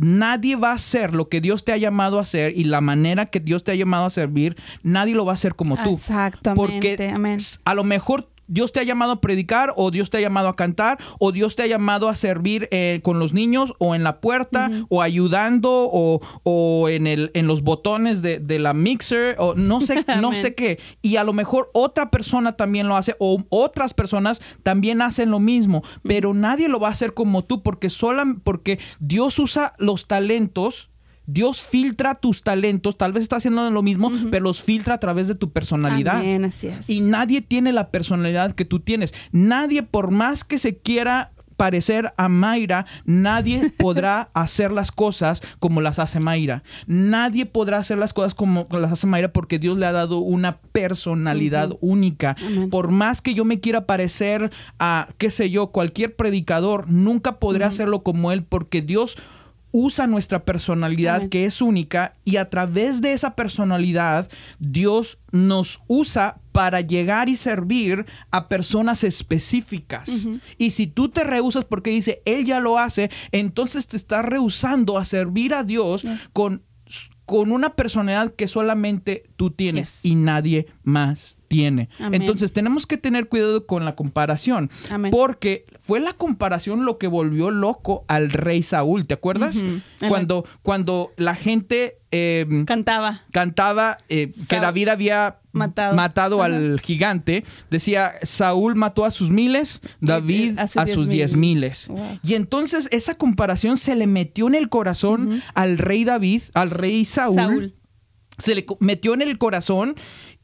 [0.00, 3.26] nadie va a hacer lo que Dios te ha llamado a hacer y la manera
[3.26, 5.90] que Dios te ha llamado a servir, nadie lo va a hacer como tú.
[5.90, 7.38] Exactamente, Porque amén.
[7.64, 10.56] a lo mejor Dios te ha llamado a predicar o Dios te ha llamado a
[10.56, 14.20] cantar o Dios te ha llamado a servir eh, con los niños o en la
[14.20, 19.54] puerta o ayudando o, o en, el, en los botones de, de la mixer o
[19.54, 20.78] no sé, no sé qué.
[21.00, 25.38] Y a lo mejor otra persona también lo hace o otras personas también hacen lo
[25.38, 30.06] mismo, pero nadie lo va a hacer como tú porque, sola, porque Dios usa los
[30.06, 30.89] talentos.
[31.32, 35.28] Dios filtra tus talentos, tal vez está haciendo lo mismo, pero los filtra a través
[35.28, 36.18] de tu personalidad.
[36.18, 36.88] Amén, así es.
[36.88, 39.14] Y nadie tiene la personalidad que tú tienes.
[39.32, 45.82] Nadie, por más que se quiera parecer a Mayra, nadie podrá hacer las cosas como
[45.82, 46.62] las hace Mayra.
[46.86, 50.56] Nadie podrá hacer las cosas como las hace Mayra porque Dios le ha dado una
[50.72, 52.34] personalidad única.
[52.44, 52.70] Amén.
[52.70, 57.64] Por más que yo me quiera parecer a, qué sé yo, cualquier predicador, nunca podré
[57.66, 59.18] hacerlo como él porque Dios
[59.72, 61.30] usa nuestra personalidad Amén.
[61.30, 64.28] que es única y a través de esa personalidad
[64.58, 70.28] Dios nos usa para llegar y servir a personas específicas.
[70.58, 74.98] Y si tú te rehusas porque dice, Él ya lo hace, entonces te estás rehusando
[74.98, 76.64] a servir a Dios con,
[77.24, 80.04] con una personalidad que solamente tú tienes Yes.
[80.04, 81.88] y nadie más tiene.
[81.98, 82.20] Amén.
[82.20, 84.70] Entonces tenemos que tener cuidado con la comparación.
[84.88, 85.10] Amén.
[85.10, 89.60] Porque fue la comparación lo que volvió loco al rey Saúl, ¿te acuerdas?
[90.08, 93.22] Cuando, cuando la gente eh, Cantaba.
[93.32, 96.42] cantaba eh, que David había matado.
[96.44, 101.36] al gigante, decía, Saúl mató a sus miles, David a a sus sus, diez diez
[101.36, 101.56] mil.
[101.56, 101.88] miles.
[101.88, 102.20] Wow.
[102.22, 107.04] Y entonces esa comparación se le metió en el corazón al rey David, al rey
[107.04, 107.34] Saúl.
[107.36, 107.74] Saúl.
[108.40, 109.94] Se le metió en el corazón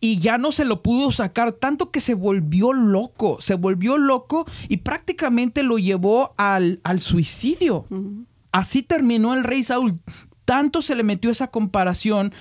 [0.00, 4.46] y ya no se lo pudo sacar, tanto que se volvió loco, se volvió loco
[4.68, 7.86] y prácticamente lo llevó al, al suicidio.
[8.52, 9.98] Así terminó el rey Saúl.
[10.44, 12.32] Tanto se le metió esa comparación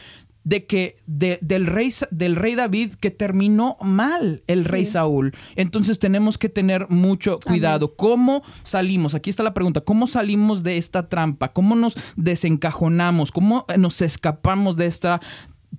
[0.45, 4.93] de que de- del, rey, del rey David que terminó mal el rey Sí.
[4.93, 5.33] Saúl.
[5.57, 7.95] Entonces tenemos que tener mucho cuidado.
[7.95, 9.13] ¿Cómo salimos?
[9.15, 9.81] Aquí está la pregunta.
[9.81, 11.51] ¿Cómo salimos de esta trampa?
[11.51, 13.31] ¿Cómo nos desencajonamos?
[13.31, 15.19] ¿Cómo nos escapamos de esta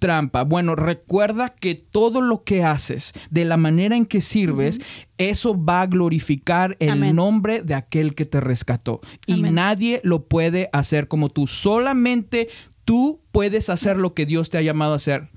[0.00, 0.42] trampa?
[0.42, 4.81] Bueno, recuerda que todo lo que haces, de la manera en que sirves,
[5.16, 7.16] eso va a glorificar el Amén.
[7.16, 9.00] nombre de aquel que te rescató.
[9.26, 11.46] Y nadie lo puede hacer como tú.
[11.46, 12.48] Solamente
[12.87, 15.29] tú puedes hacer lo que Dios te ha llamado a hacer.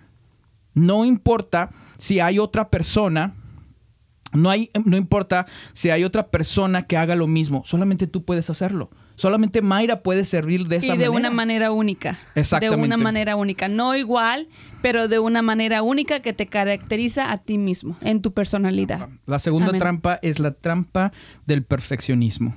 [0.73, 3.35] No importa si hay otra persona,
[4.31, 8.49] no, hay, no importa si hay otra persona que haga lo mismo, solamente tú puedes
[8.49, 8.89] hacerlo.
[9.15, 11.12] Solamente Mayra puede servir de esta Y de manera.
[11.12, 12.17] una manera única.
[12.35, 12.85] De Exactamente.
[12.85, 13.67] una manera única.
[13.67, 14.47] No igual,
[14.81, 19.09] pero de una manera única que te caracteriza a ti mismo, en tu personalidad.
[19.25, 19.79] La segunda Amén.
[19.79, 21.12] trampa es la trampa
[21.45, 22.55] del perfeccionismo.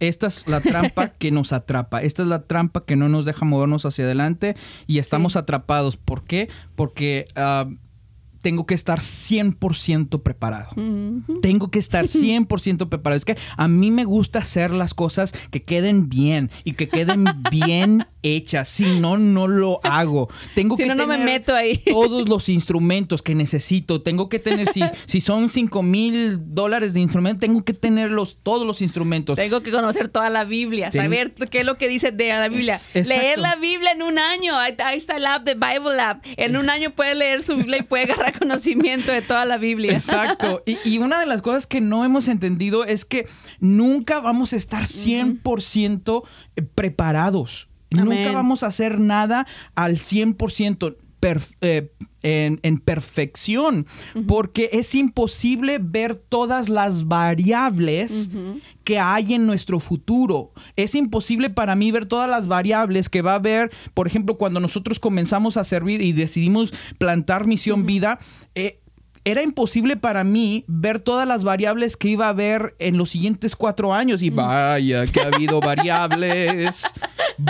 [0.00, 2.02] Esta es la trampa que nos atrapa.
[2.02, 5.96] Esta es la trampa que no nos deja movernos hacia adelante y estamos atrapados.
[5.96, 6.48] ¿Por qué?
[6.74, 7.66] Porque ah,
[8.42, 10.70] tengo que estar 100% preparado.
[11.42, 13.16] Tengo que estar 100% preparado.
[13.16, 17.24] Es que a mí me gusta hacer las cosas que queden bien y que queden
[17.50, 18.68] bien hechas.
[18.68, 20.28] Si no, no lo hago.
[20.54, 21.76] Tengo si que no, no me tener meto ahí.
[21.90, 24.02] todos los instrumentos que necesito.
[24.02, 28.38] Tengo que tener, si, si son 5 mil dólares de instrumentos, tengo que tener los,
[28.42, 29.36] todos los instrumentos.
[29.36, 32.48] Tengo que conocer toda la Biblia, Ten- saber qué es lo que dice de la
[32.48, 32.80] Biblia.
[32.94, 34.56] Es- leer la Biblia en un año.
[34.56, 36.20] Ahí, ahí está el app de Bible Lab.
[36.36, 39.92] En un año puede leer su Biblia y puede agarrar conocimiento de toda la Biblia.
[39.92, 40.62] Exacto.
[40.66, 43.26] Y, y una de las cosas que no hemos entendido es que
[43.60, 46.22] nunca vamos a estar 100%
[46.74, 47.68] preparados.
[47.96, 48.04] Amén.
[48.22, 53.86] Nunca vamos a hacer nada al 100% perf- eh, en, en perfección,
[54.28, 58.30] porque es imposible ver todas las variables
[58.90, 60.50] que hay en nuestro futuro.
[60.74, 64.58] Es imposible para mí ver todas las variables que va a haber, por ejemplo, cuando
[64.58, 68.18] nosotros comenzamos a servir y decidimos plantar Misión Vida.
[68.56, 68.80] eh,
[69.24, 73.54] era imposible para mí ver todas las variables que iba a haber en los siguientes
[73.54, 74.22] cuatro años.
[74.22, 76.90] Y vaya que ha habido variables.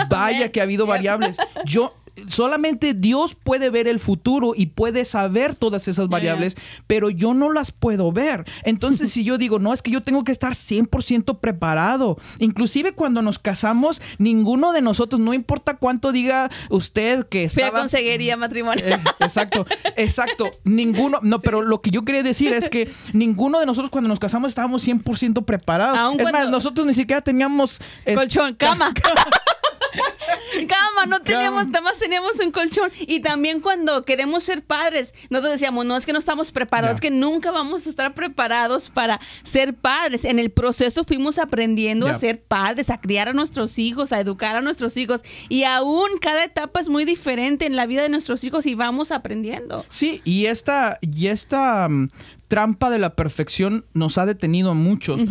[0.09, 1.37] Vaya que ha habido variables.
[1.65, 1.95] Yo.
[2.31, 6.55] Solamente Dios puede ver el futuro y puede saber todas esas variables,
[6.87, 8.45] pero yo no las puedo ver.
[8.63, 12.17] Entonces, si yo digo, no, es que yo tengo que estar 100% preparado.
[12.39, 17.79] Inclusive cuando nos casamos, ninguno de nosotros, no importa cuánto diga usted que estaba...
[17.79, 18.85] conseguiría matrimonio.
[18.85, 19.65] Eh, exacto,
[19.97, 20.49] exacto.
[20.63, 24.19] Ninguno, no, pero lo que yo quería decir es que ninguno de nosotros cuando nos
[24.19, 26.19] casamos estábamos 100% preparados.
[26.19, 27.79] Es más, nosotros ni siquiera teníamos...
[28.05, 28.93] es- colchón, cama.
[30.67, 32.91] Cama, no teníamos, nada más teníamos un colchón.
[32.99, 37.01] Y también cuando queremos ser padres, nosotros decíamos, no es que no estamos preparados, es
[37.01, 40.25] que nunca vamos a estar preparados para ser padres.
[40.25, 44.55] En el proceso fuimos aprendiendo a ser padres, a criar a nuestros hijos, a educar
[44.55, 45.21] a nuestros hijos.
[45.49, 49.11] Y aún cada etapa es muy diferente en la vida de nuestros hijos y vamos
[49.11, 49.85] aprendiendo.
[49.89, 52.09] Sí, y esta, y esta mm,
[52.47, 55.21] trampa de la perfección nos ha detenido a muchos.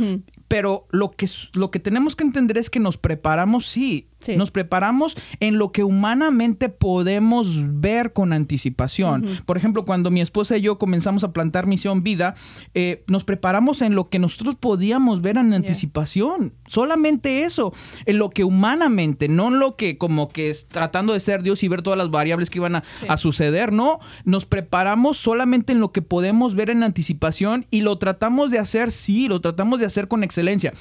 [0.48, 4.36] Pero lo que, lo que tenemos que entender es que nos preparamos, sí, Sí.
[4.36, 9.26] nos preparamos en lo que humanamente podemos ver con anticipación.
[9.46, 12.34] Por ejemplo, cuando mi esposa y yo comenzamos a plantar Misión Vida,
[12.74, 16.54] eh, nos preparamos en lo que nosotros podíamos ver en anticipación.
[16.66, 17.72] Solamente eso,
[18.06, 21.62] en lo que humanamente, no en lo que como que es tratando de ser Dios
[21.62, 23.06] y ver todas las variables que iban a, Sí.
[23.08, 23.98] a suceder, no.
[24.24, 28.90] Nos preparamos solamente en lo que podemos ver en anticipación y lo tratamos de hacer,
[28.90, 30.72] sí, lo tratamos de hacer con excelencia.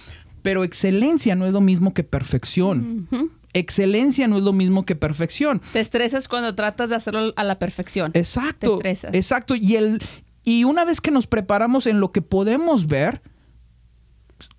[0.41, 3.08] Pero excelencia no es lo mismo que perfección.
[3.54, 5.62] Excelencia no es lo mismo que perfección.
[5.73, 8.12] Te estresas cuando tratas de hacerlo a la perfección.
[8.13, 8.80] Exacto.
[8.80, 9.13] Te estresas.
[9.15, 9.56] Exacto.
[9.56, 10.02] Y el
[10.43, 13.21] y una vez que nos preparamos en lo que podemos ver,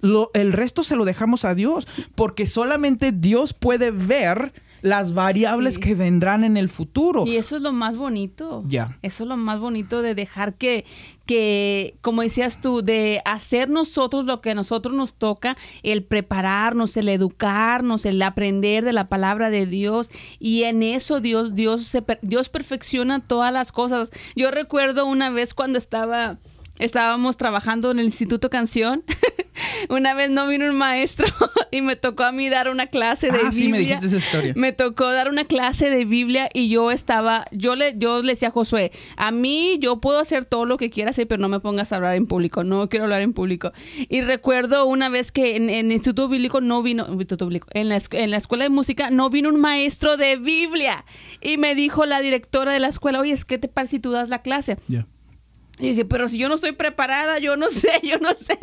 [0.00, 5.74] lo- el resto se lo dejamos a Dios, porque solamente Dios puede ver las variables
[5.74, 5.80] Sí.
[5.80, 7.26] que vendrán en el futuro.
[7.26, 8.62] Y eso es lo más bonito.
[8.66, 8.98] Ya.
[9.02, 10.84] Eso es lo más bonito de dejar que,
[11.26, 16.96] que, como decías tú, de hacer nosotros lo que a nosotros nos toca, el prepararnos,
[16.96, 20.10] el educarnos, el aprender de la palabra de Dios.
[20.38, 24.10] Y en eso Dios, Dios, se, Dios perfecciona todas las cosas.
[24.34, 26.38] Yo recuerdo una vez cuando estaba...
[26.80, 29.04] Estábamos trabajando en el Instituto Canción.
[29.88, 31.26] una vez no vino un maestro
[31.70, 33.96] y me tocó a mí dar una clase de Ah, sí, me Biblia.
[33.96, 34.52] dijiste esa historia.
[34.56, 38.48] Me tocó dar una clase de Biblia y yo estaba, yo le, yo le decía
[38.48, 41.60] a Josué, a mí yo puedo hacer todo lo que quiera hacer, pero no me
[41.60, 43.72] pongas a hablar en público, no quiero hablar en público.
[44.08, 47.06] Y recuerdo una vez que en, en el Instituto Bíblico no vino,
[47.74, 51.04] en la, en la escuela de música no vino un maestro de Biblia.
[51.42, 54.28] Y me dijo la directora de la escuela, oye, ¿qué te parece si tú das
[54.28, 54.76] la clase?
[54.88, 55.06] Ya.
[55.80, 58.58] Y dije, pero si yo no estoy preparada, yo no sé, yo no sé.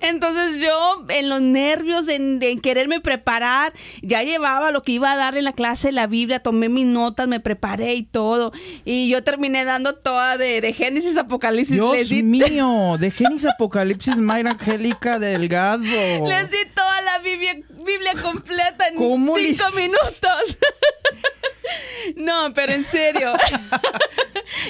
[0.00, 5.36] Entonces yo, en los nervios, en, quererme preparar, ya llevaba lo que iba a dar
[5.36, 8.52] en la clase de la Biblia, tomé mis notas, me preparé y todo.
[8.84, 11.74] Y yo terminé dando toda de, de Génesis, Apocalipsis.
[11.74, 15.82] Dios les, di, mío, de Génesis Apocalipsis, Mayra Angélica Delgado.
[15.82, 20.56] les di toda la Biblia, Biblia completa en ¿Cómo le cinco minutos.
[22.16, 23.32] no, pero en serio.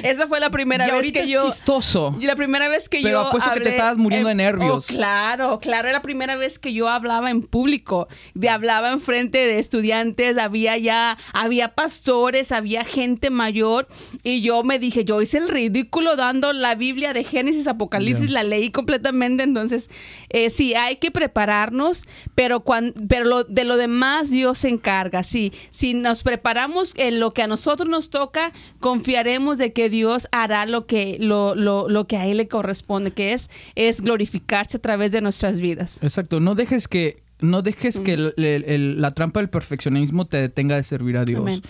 [0.02, 1.46] Esa fue la primera y vez ahorita que es yo...
[1.50, 2.16] chistoso.
[2.20, 4.44] Y la primera vez que Pero yo apuesto que te hablé estabas muriendo en- de
[4.44, 4.84] nervios.
[4.90, 9.00] Oh, claro, claro, era la primera vez que yo hablaba en público, de hablaba en
[9.00, 13.88] frente de estudiantes, había ya había pastores, había gente mayor
[14.22, 18.34] y yo me dije, yo hice el ridículo dando la Biblia de Génesis, Apocalipsis, Ya.
[18.34, 19.88] la leí completamente, entonces
[20.30, 25.22] eh, sí hay que prepararnos, pero cuan- pero lo, de lo demás Dios se encarga,
[25.22, 30.28] sí, si nos preparamos en lo que a nosotros nos toca, confiaremos de que Dios
[30.32, 34.76] hará lo que lo, lo, lo que a él le corresponde, que es es glorificarse
[34.76, 35.98] a través de nuestras vidas.
[36.02, 38.02] Exacto, no dejes que no dejes Mm.
[38.04, 41.40] que el- el- el- la trampa del perfeccionismo te detenga de servir a Dios.
[41.42, 41.60] Amén.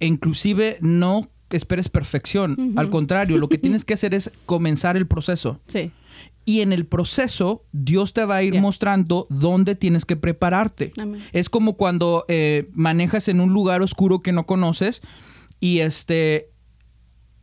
[0.00, 2.72] E inclusive no esperes perfección.
[2.76, 5.60] Al contrario, lo que tienes que hacer es comenzar el proceso.
[5.68, 5.92] Sí.
[6.44, 8.62] Y en el proceso, Dios te va a ir Yeah.
[8.62, 10.92] mostrando dónde tienes que prepararte.
[11.00, 11.22] Amén.
[11.32, 15.00] Es como cuando eh, manejas en un lugar oscuro que no conoces
[15.60, 16.50] y este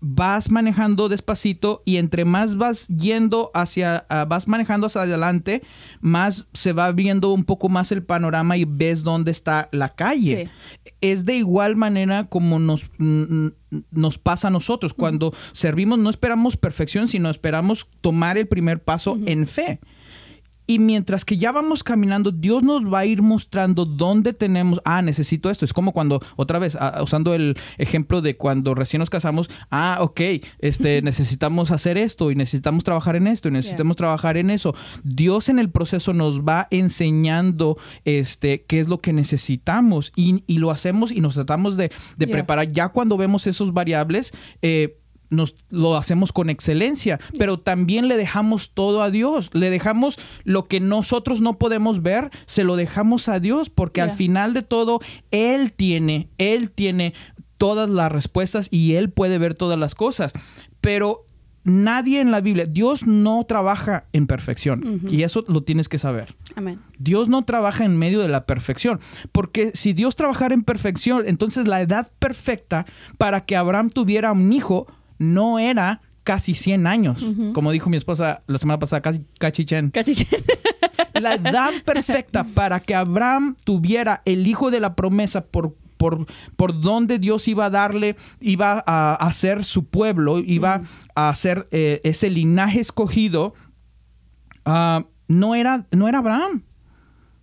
[0.02, 5.62] vas manejando despacito y entre más vas yendo hacia, ah, vas manejando hacia adelante,
[6.02, 10.50] más se va viendo un poco más el panorama y ves dónde está la calle.
[11.00, 13.48] Es de igual manera como nos, mm,
[13.92, 14.94] nos pasa a nosotros.
[14.94, 19.80] Cuando servimos no esperamos perfección, sino esperamos tomar el primer paso en fe.
[20.72, 25.02] Y mientras que ya vamos caminando, Dios nos va a ir mostrando dónde tenemos, ah,
[25.02, 25.66] necesito esto.
[25.66, 29.98] Es como cuando, otra vez, ah, usando el ejemplo de cuando recién nos casamos, ah,
[30.00, 30.22] ok,
[30.60, 34.74] este, necesitamos hacer esto y necesitamos trabajar en esto y necesitamos trabajar en eso.
[35.04, 40.60] Dios en el proceso nos va enseñando este, qué es lo que necesitamos y, y
[40.60, 42.72] lo hacemos y nos tratamos de, preparar.
[42.72, 45.01] Ya cuando vemos esos variables, eh,
[45.32, 50.68] nos lo hacemos con excelencia, pero también le dejamos todo a Dios, le dejamos lo
[50.68, 55.00] que nosotros no podemos ver, se lo dejamos a Dios, porque al final de todo
[55.32, 57.14] Él tiene, Él tiene
[57.58, 60.34] todas las respuestas y Él puede ver todas las cosas,
[60.82, 61.26] pero
[61.64, 66.36] nadie en la Biblia, Dios no trabaja en perfección y eso lo tienes que saber.
[66.56, 66.80] Amén.
[66.98, 69.00] Dios no trabaja en medio de la perfección,
[69.32, 72.86] porque si Dios trabajara en perfección, entonces la edad perfecta
[73.18, 74.88] para que Abraham tuviera un hijo
[75.22, 79.92] no era casi 100 años, como dijo mi esposa la semana pasada, casi cachichen.
[79.92, 80.44] Cachichén.
[81.14, 86.82] La edad perfecta para que Abraham tuviera el hijo de la promesa por por, por
[86.82, 90.82] donde Dios iba a darle, iba a hacer su pueblo, iba
[91.14, 93.54] a hacer eh, ese linaje escogido,
[94.66, 96.64] ah, no, era, no era Abraham.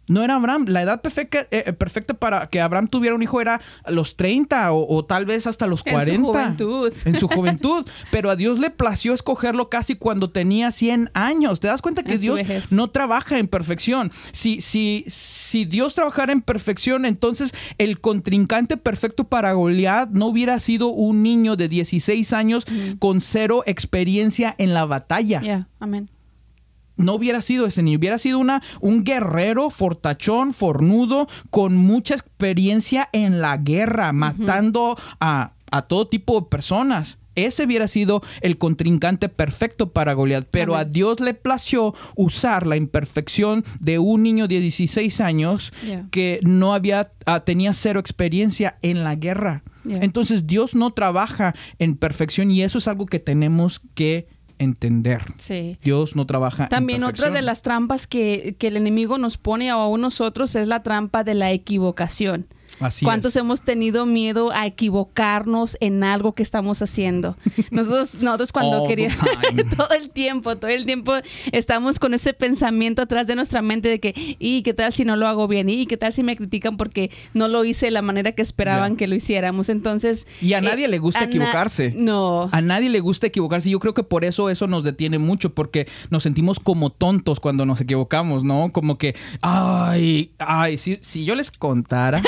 [0.09, 0.67] No era Abraham.
[0.69, 4.73] La edad perfecta, eh, perfecta para que Abraham tuviera un hijo era a los 30
[4.73, 6.27] o, o tal vez hasta los En su 40.
[6.27, 6.93] juventud.
[7.05, 7.87] En su juventud.
[8.11, 11.61] Pero a Dios le plació escogerlo casi cuando tenía 100 años.
[11.61, 12.41] ¿Te das cuenta que En Dios
[12.71, 14.11] no trabaja en perfección?
[14.33, 20.59] Si, si, si Dios trabajara en perfección, entonces el contrincante perfecto para Goliat no hubiera
[20.61, 22.65] sido un niño de 16 años
[22.99, 26.09] con cero experiencia en la batalla amén.
[26.99, 33.09] No hubiera sido ese niño, hubiera sido una, un guerrero fortachón, fornudo, con mucha experiencia
[33.13, 37.19] en la guerra, matando a, a todo tipo de personas.
[37.35, 40.85] Ese hubiera sido el contrincante perfecto para Goliat, pero a.
[40.85, 46.09] Dios le plació usar la imperfección de un niño de 16 años Yeah.
[46.11, 49.63] que no había ah, tenía cero experiencia en la guerra.
[49.85, 50.01] Yeah.
[50.03, 54.27] Entonces Dios no trabaja en perfección y eso es algo que tenemos que
[54.59, 55.23] entender.
[55.37, 55.79] Sí.
[55.83, 59.71] Dios no trabaja en También otra de las trampas que, que el enemigo nos pone
[59.71, 62.47] a nosotros es la trampa de la equivocación.
[62.81, 63.41] Así ¿Cuántos es.
[63.41, 67.37] hemos tenido miedo a equivocarnos en algo que estamos haciendo?
[67.71, 69.19] Nosotros, nosotros cuando queríamos
[69.77, 71.13] todo el tiempo, todo el tiempo
[71.53, 75.17] estamos con ese pensamiento atrás de nuestra mente de que, y qué tal si no
[75.17, 78.03] lo hago bien, y qué tal si me critican porque no lo hice de la
[78.03, 79.69] manera que esperaban que lo hiciéramos.
[79.69, 81.95] Entonces, Y a eh, nadie le gusta equivocarse.
[81.97, 82.49] No.
[82.53, 83.71] A nadie le gusta equivocarse.
[83.71, 87.67] Yo creo que por eso eso nos detiene mucho, porque nos sentimos como tontos cuando
[87.67, 88.71] nos equivocamos, ¿no?
[88.73, 92.23] Como que, ay, ay, si, si yo les contara.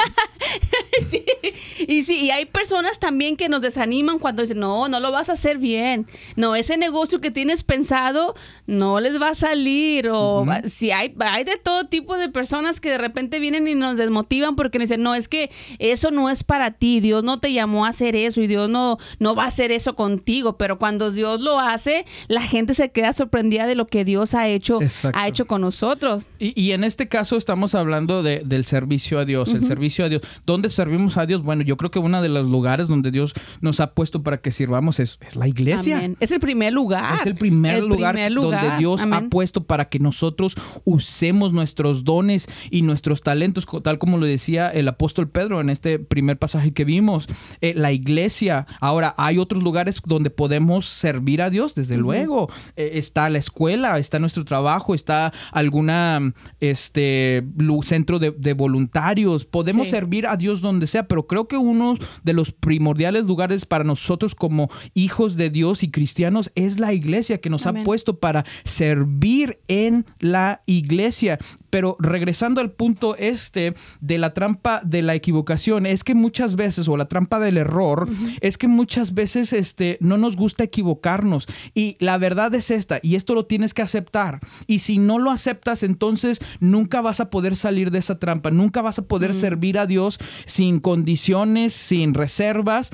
[1.88, 5.30] Y sí, y hay personas también que nos desaniman cuando dicen, no, no lo vas
[5.30, 6.06] a hacer bien.
[6.36, 8.34] No, ese negocio que tienes pensado
[8.66, 10.08] no les va a salir.
[10.12, 13.96] O si hay, hay de todo tipo de personas que de repente vienen y nos
[13.96, 17.00] desmotivan porque nos dicen, no, es que eso no es para ti.
[17.00, 19.96] Dios no te llamó a hacer eso y Dios no, no va a hacer eso
[19.96, 20.58] contigo.
[20.58, 24.48] Pero cuando Dios lo hace, la gente se queda sorprendida de lo que Dios ha
[24.48, 25.18] hecho, Exacto.
[25.18, 26.26] ha hecho con nosotros.
[26.38, 30.08] Y, y en este caso estamos hablando de- del servicio a Dios, el servicio a
[30.10, 30.22] Dios.
[30.46, 31.42] ¿Dónde servimos a Dios?
[31.42, 34.50] Bueno, yo creo que uno de los lugares donde Dios nos ha puesto para que
[34.50, 35.98] sirvamos es, es la iglesia.
[35.98, 36.16] Amén.
[36.20, 37.14] Es el primer lugar.
[37.16, 38.76] Es el primer, lugar, primer donde.
[38.78, 44.26] Dios ha puesto para que nosotros usemos nuestros dones y nuestros talentos, tal como lo
[44.26, 47.26] decía el apóstol Pedro en este primer pasaje que vimos.
[47.60, 48.66] Eh, la iglesia.
[48.80, 52.48] Ahora, hay otros lugares donde podemos servir a Dios, desde luego.
[52.76, 57.44] Eh, está la escuela, está nuestro trabajo, está alguna este
[57.84, 59.44] centro de, de voluntarios.
[59.44, 59.90] Podemos Sí.
[59.90, 64.34] servir a Dios donde sea, pero creo que uno de los primordiales lugares para nosotros
[64.34, 67.82] como hijos de Dios y cristianos es la iglesia que nos Amén.
[67.82, 71.38] ha puesto para servir en la iglesia.
[71.70, 76.88] Pero regresando al punto este de la trampa de la equivocación, es que muchas veces,
[76.88, 78.08] o la trampa del error,
[78.40, 81.46] es que muchas veces este, no nos gusta equivocarnos.
[81.74, 84.40] Y la verdad es esta, y esto lo tienes que aceptar.
[84.66, 88.82] Y si no lo aceptas, entonces nunca vas a poder salir de esa trampa, nunca
[88.82, 92.90] vas a poder servir a Dios sin condiciones, sin reservas.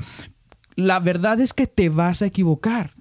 [0.79, 2.93] la verdad es que te vas a equivocar.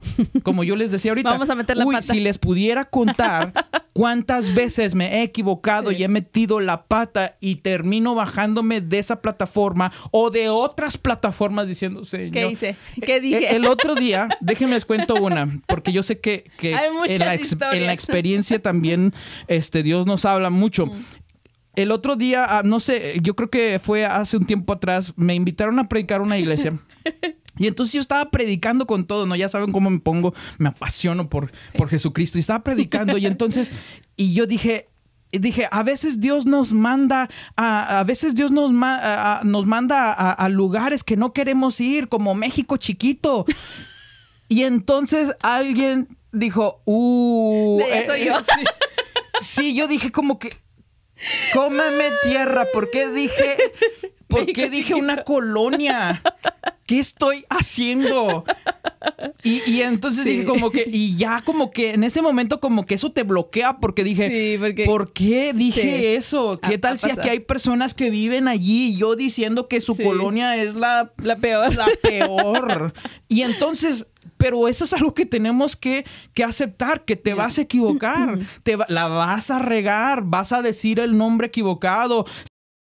[0.43, 1.29] Como yo les decía ahorita.
[1.35, 2.13] Vamos a meter la uy, pata".
[2.13, 3.51] si les pudiera contar
[3.91, 9.21] cuántas veces me he equivocado y he metido la pata y termino bajándome de esa
[9.21, 12.31] plataforma o de otras plataformas diciendo, señor.
[12.31, 12.75] ¿Qué hice?
[13.05, 13.55] ¿Qué Eh, dije?
[13.57, 17.33] El otro día, déjenme les cuento una, porque yo sé que, que Hay en, la
[17.35, 17.83] ex- en historias.
[17.83, 17.85] Mm.
[17.87, 19.13] la experiencia también
[19.49, 20.85] este, Dios nos habla mucho.
[21.75, 25.35] El otro día, ah, no sé, yo creo que fue hace un tiempo atrás, me
[25.35, 26.77] invitaron a predicar a una iglesia.
[27.57, 29.33] Y entonces yo estaba predicando con todo, ¿no?
[29.37, 32.37] Ya saben cómo me pongo, me apasiono por, por Jesucristo.
[32.37, 33.71] Y estaba predicando y entonces,
[34.17, 34.89] y yo dije,
[35.31, 39.43] y dije, a veces Dios nos manda, a, a veces Dios nos, ma- a- a-
[39.45, 43.45] nos manda a, a lugares que no queremos ir, como México chiquito.
[44.49, 47.77] Y entonces alguien dijo, uh...
[47.77, 48.33] De eso yo.
[48.43, 48.65] sí.
[49.39, 50.49] Sí, yo dije como que,
[51.53, 53.57] cómeme tierra, ¿por qué dije,
[54.27, 56.21] por qué dije una colonia?
[56.85, 58.43] ¿Qué estoy haciendo?
[59.43, 60.29] Y, y entonces Sí.
[60.31, 63.77] dije como que, y ya como que en ese momento como que eso te bloquea
[63.79, 66.05] porque dije, Sí, porque- ¿por qué dije Sí.
[66.15, 66.59] eso?
[66.59, 70.57] ¿Qué tal si aquí hay personas que viven allí y yo diciendo que su colonia
[70.57, 71.73] es la La peor.
[71.75, 72.93] la peor.
[73.27, 74.05] Y entonces,
[74.37, 78.75] pero eso es algo que tenemos que, que aceptar, que te vas a equivocar, te
[78.75, 82.25] va- la vas a regar, vas a decir el nombre equivocado.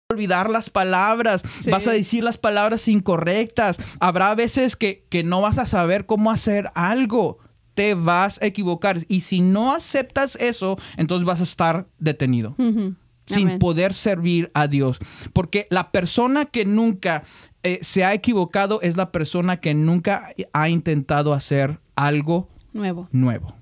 [0.09, 1.69] olvidar las palabras, Sí.
[1.69, 6.31] vas a decir las palabras incorrectas, habrá veces que, que no vas a saber cómo
[6.31, 7.39] hacer algo,
[7.73, 12.55] te vas a equivocar y si no aceptas eso, entonces vas a estar detenido.
[13.28, 13.59] Sin Amén.
[13.59, 14.97] poder servir a Dios.
[15.34, 17.23] Porque la persona que nunca
[17.63, 23.07] eh, se ha equivocado es la persona que nunca ha intentado hacer algo Nuevo.
[23.11, 23.53] nuevo.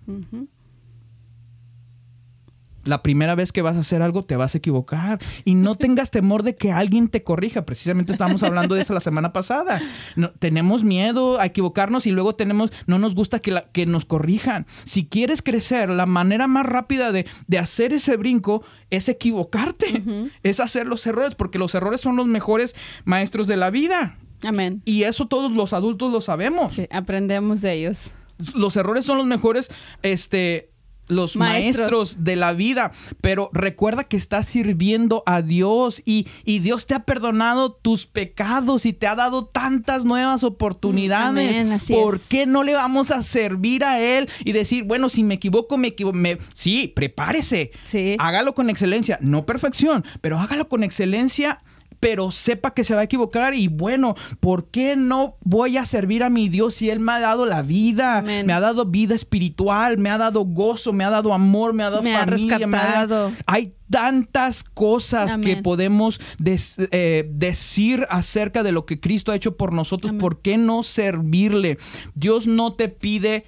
[2.86, 6.10] La primera vez que vas a hacer algo te vas a equivocar y no tengas
[6.12, 7.66] temor de que alguien te corrija.
[7.66, 9.82] Precisamente estábamos hablando de eso la semana pasada.
[10.16, 14.06] No, tenemos miedo a equivocarnos y luego tenemos, no nos gusta que, la- que nos
[14.06, 14.66] corrijan.
[14.86, 20.04] Si quieres crecer, la manera más rápida de, de hacer ese brinco es equivocarte,
[20.44, 24.18] es hacer los errores, porque los errores son los mejores maestros de la vida.
[24.44, 24.82] Amén.
[24.86, 28.14] Y eso todos los adultos lo sabemos Sí, aprendemos de ellos.
[28.54, 29.72] los errores son los mejores,
[30.04, 30.70] este,
[31.08, 31.92] los maestros.
[31.92, 32.24] Maestros.
[32.24, 32.92] de la vida.
[33.22, 38.86] Pero recuerda que estás sirviendo a Dios y, y Dios te ha perdonado tus pecados
[38.86, 41.58] y te ha dado tantas nuevas oportunidades.
[41.58, 42.22] Amén, ¿Por es.
[42.28, 45.90] qué no le vamos a servir a Él y decir, bueno, si me equivoco, me
[45.90, 46.18] equivoco?
[46.54, 47.72] Sí, prepárese.
[47.86, 48.16] Sí.
[48.20, 49.18] Hágalo con excelencia.
[49.22, 51.62] No perfección, pero hágalo con excelencia
[52.00, 56.24] pero sepa que se va a equivocar y bueno, ¿por qué no voy a servir
[56.24, 58.22] a mi Dios si Él me ha dado la vida?
[58.22, 61.90] Me ha dado vida espiritual, me ha dado gozo, me ha dado amor, me ha
[61.90, 62.68] dado Me ha familia.
[62.68, 63.32] me ha dado-.
[63.46, 69.56] Hay tantas cosas que podemos des- eh, decir acerca de lo que Cristo ha hecho
[69.58, 70.10] por nosotros.
[70.10, 70.20] Amén.
[70.20, 71.78] ¿Por qué no servirle?
[72.16, 73.46] Dios no te pide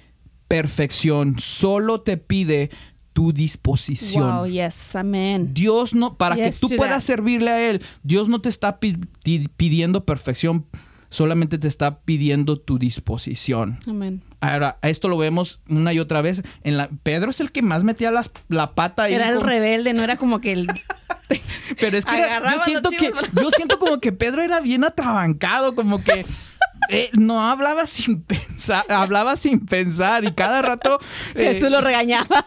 [0.48, 2.70] perfección, solo te pide
[3.18, 4.30] tu disposición.
[4.36, 5.52] Wow, yes, amén.
[5.52, 7.14] Dios no, para Yes que tú puedas that.
[7.16, 10.66] servirle a Él, Dios no te está pi- pi- pidiendo perfección,
[11.08, 13.80] solamente te está pidiendo tu disposición.
[13.88, 14.22] Amén.
[14.40, 16.42] Ahora, esto lo vemos una y otra vez.
[16.62, 19.14] En la, Pedro es el que más metía las- la pata ahí.
[19.14, 20.68] Era el era no era como que el...
[21.80, 23.12] Pero es que era- yo siento que
[23.42, 26.24] yo siento como que Pedro era bien atrabancado, como que
[26.88, 31.00] eh, no hablaba sin pensar, hablaba sin pensar y cada rato
[31.34, 32.46] eh, Jesús lo regañaba.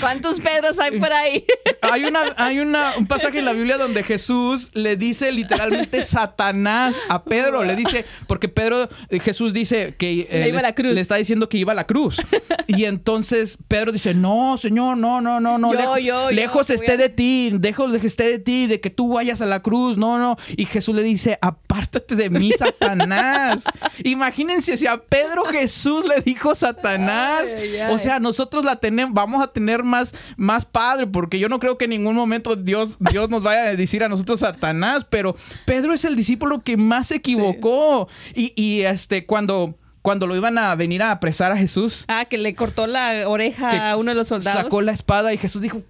[0.00, 1.44] ¿Cuántos Pedros hay por ahí?
[1.82, 6.96] Hay, una, hay una, un pasaje en la Biblia donde Jesús le dice literalmente Satanás
[7.08, 7.62] a Pedro.
[7.62, 11.76] Le dice, porque Pedro, eh, Jesús dice que eh, Le está diciendo que iba a
[11.76, 12.20] la cruz.
[12.66, 15.72] Y entonces Pedro dice, no, Señor, no, no, no, no.
[15.72, 19.14] Yo, lejos yo, esté a- de ti, lejos de- esté de ti, de que tú
[19.14, 19.96] vayas a la cruz.
[19.96, 20.36] No, no.
[20.56, 23.64] Y Jesús le dice, apártate de mí, Satanás.
[24.04, 27.54] Imagínense si a Pedro Jesús le dijo Satanás.
[27.56, 31.48] Ay, ay, O sea, nosotros la tenemos, vamos a tener más, más padre, porque yo
[31.48, 35.06] no creo que en ningún momento Dios, Dios nos vaya a decir a nosotros Satanás,
[35.08, 38.08] pero Pedro es el discípulo que más se equivocó.
[38.34, 42.38] Y, y, este, cuando, cuando lo iban a venir a apresar a Jesús, Ah, que
[42.38, 44.62] le cortó la oreja a uno de los soldados.
[44.62, 45.82] sacó la espada y Jesús dijo,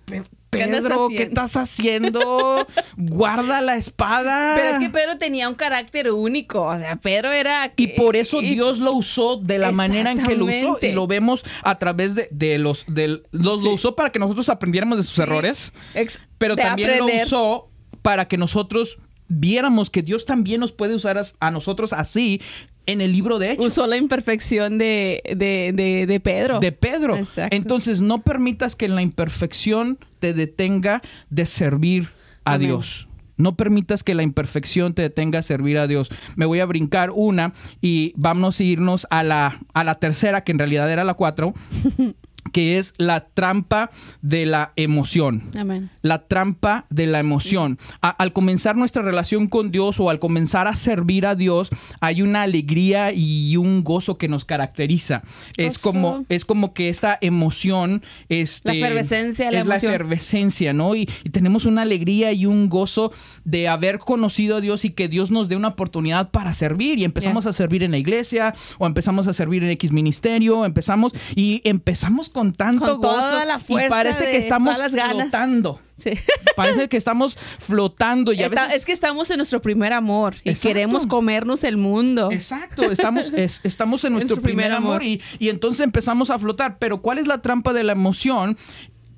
[0.51, 2.66] "Pe- ¿Qué andas Pedro, ¿qué haciendo?" estás haciendo?
[2.97, 4.55] Guarda la espada.
[4.57, 6.62] Pero es que Pedro tenía un carácter único.
[6.62, 7.72] O sea, Pedro era...
[7.76, 10.92] Y por eso y- Dios lo usó de la manera en que lo usó y
[10.92, 14.99] lo vemos a través de, de los del los lo usó para que nosotros aprendiéramos
[14.99, 17.16] de sus errores, ex- pero de también aprender.
[17.20, 17.68] lo usó
[18.03, 22.40] para que nosotros viéramos que Dios también nos puede usar a, nosotros así
[22.87, 23.66] en el libro de Hechos.
[23.66, 26.61] Usó la imperfección de, de, de, de Pedro.
[26.61, 27.16] De Pedro.
[27.16, 27.55] Exacto.
[27.55, 32.11] Entonces, no permitas que la imperfección te detenga de servir
[32.45, 32.68] a Amén.
[32.68, 33.09] Dios.
[33.37, 36.09] No permitas que la imperfección te detenga a servir a Dios.
[36.37, 40.53] Me voy a brincar una y vamos a irnos a la, a la tercera, que
[40.53, 41.53] en realidad era la cuatro.
[42.53, 43.90] que es la trampa
[44.22, 45.51] de la emoción.
[45.59, 45.90] Amén.
[46.03, 47.78] La trampa de la emoción.
[48.03, 51.70] A- al comenzar nuestra relación con Dios o al comenzar a servir a Dios,
[52.01, 55.22] hay una alegría y un gozo que nos caracteriza.
[55.57, 55.80] Es Gozo.
[55.92, 60.94] como, es como que esta emoción, este, La efervescencia, la es la efervescencia, ¿no?
[60.94, 63.12] Y, y tenemos una alegría y un gozo
[63.44, 66.99] de haber conocido a Dios y que Dios nos dé una oportunidad para servir.
[66.99, 67.51] Y empezamos Yeah.
[67.51, 72.28] a servir en la iglesia o empezamos a servir en X ministerio, empezamos y empezamos
[72.37, 75.16] con tanto Con toda gozo la y parece que estamos todas las ganas.
[75.22, 75.80] flotando.
[75.99, 76.11] Sí.
[76.55, 80.34] Parece que estamos flotando y a Está- veces es que estamos en nuestro primer amor
[80.45, 80.68] y Exacto.
[80.68, 82.30] queremos comernos el mundo.
[82.30, 85.03] Exacto, estamos, es- estamos en nuestro Nuestro primer, primer amor, amor.
[85.05, 86.76] Y, y entonces empezamos a flotar.
[86.78, 88.59] Pero ¿cuál es la trampa de la emoción?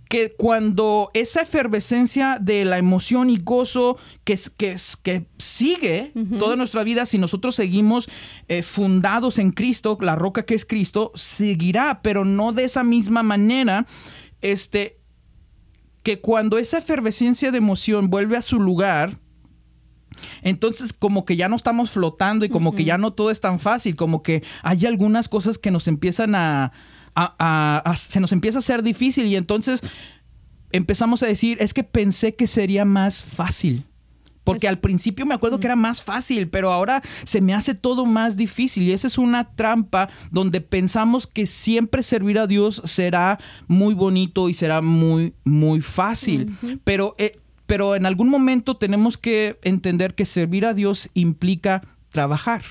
[0.08, 6.82] Que cuando esa efervescencia de la emoción y gozo que, que, que sigue toda nuestra
[6.82, 8.08] vida, si nosotros seguimos
[8.48, 13.22] eh, fundados en Cristo, la roca que es Cristo, seguirá, pero no de esa misma
[13.22, 13.86] manera.
[14.40, 14.98] Este,
[16.02, 19.18] que cuando esa efervescencia de emoción vuelve a su lugar,
[20.42, 23.58] entonces como que ya no estamos flotando y como que ya no todo es tan
[23.58, 26.72] fácil, como que hay algunas cosas que nos empiezan a,
[27.20, 29.80] a- a- a- se nos empieza a hacer difícil y entonces
[30.70, 33.84] empezamos a decir, es que pensé que sería más fácil.
[34.44, 37.74] Porque Es- al principio me acuerdo que era más fácil, pero ahora se me hace
[37.74, 38.84] todo más difícil.
[38.84, 44.48] Y esa es una trampa donde pensamos que siempre servir a Dios será muy bonito
[44.48, 46.50] y será muy, muy fácil.
[46.84, 52.62] Pero, eh, pero en algún momento tenemos que entender que servir a Dios implica trabajar.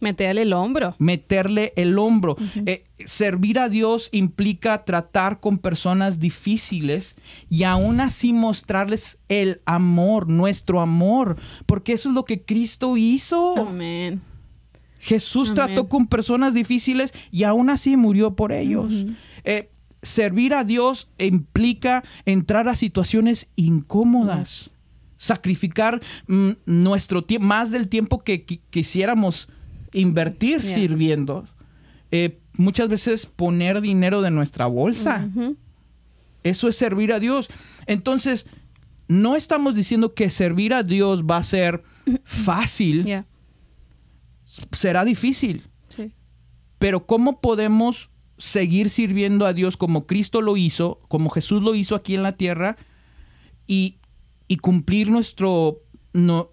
[0.00, 0.94] Meterle el hombro.
[0.98, 2.36] meterle el hombro.
[2.66, 7.16] Eh, servir a Dios implica tratar con personas difíciles
[7.48, 11.36] y aún así mostrarles el amor, nuestro amor,
[11.66, 13.56] porque eso es lo que Cristo hizo.
[13.66, 14.22] Amén.
[14.98, 15.54] Jesús Amén.
[15.66, 19.06] trató con personas difíciles y aún así murió por ellos.
[19.44, 19.70] Eh,
[20.02, 24.70] servir a Dios implica entrar a situaciones incómodas,
[25.16, 29.48] sacrificar mm, nuestro tiempo, más del tiempo que qui- quisiéramos
[29.92, 30.74] invertir Yeah.
[30.74, 31.44] sirviendo.
[32.10, 35.28] Eh, muchas veces poner dinero de nuestra bolsa.
[36.42, 37.48] Eso es servir a Dios.
[37.86, 38.46] Entonces,
[39.08, 41.82] no estamos diciendo que servir a Dios va a ser
[42.24, 43.26] fácil, Yeah.
[44.72, 45.64] será difícil.
[45.88, 46.12] Sí.
[46.78, 51.94] Pero ¿cómo podemos seguir sirviendo a Dios como Cristo lo hizo, como Jesús lo hizo
[51.94, 52.76] aquí en la tierra
[53.66, 53.98] y,
[54.48, 55.82] y cumplir nuestro...
[56.12, 56.50] No,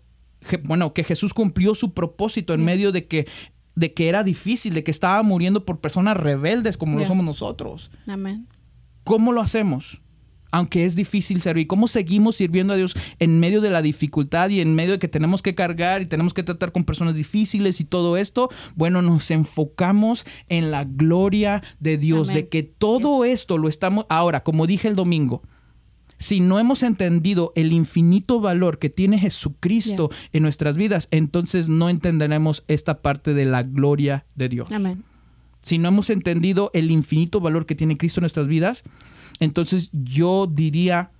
[0.63, 3.27] bueno, que Jesús cumplió su propósito en medio de que,
[3.75, 7.09] de que era difícil, de que estaba muriendo por personas rebeldes como lo Yeah.
[7.09, 7.91] somos nosotros.
[8.07, 8.47] Amén.
[9.03, 10.01] ¿Cómo lo hacemos?
[10.51, 14.61] Aunque es difícil servir, ¿cómo seguimos sirviendo a Dios en medio de la dificultad y
[14.61, 17.83] en medio de que tenemos que cargar y tenemos que tratar con personas difíciles y
[17.85, 18.49] todo esto?
[18.75, 22.43] Bueno, nos enfocamos en la gloria de Dios, Amén.
[22.43, 24.05] de que todo esto lo estamos...
[24.09, 25.43] Ahora, como dije el domingo,
[26.17, 31.89] si no hemos entendido el infinito valor que tiene Jesucristo en nuestras vidas, entonces no
[31.89, 35.03] entenderemos esta parte de la gloria de Dios Amén.
[35.61, 38.83] si no hemos entendido el infinito valor que tiene Cristo en nuestras vidas,
[39.39, 41.11] entonces yo diría,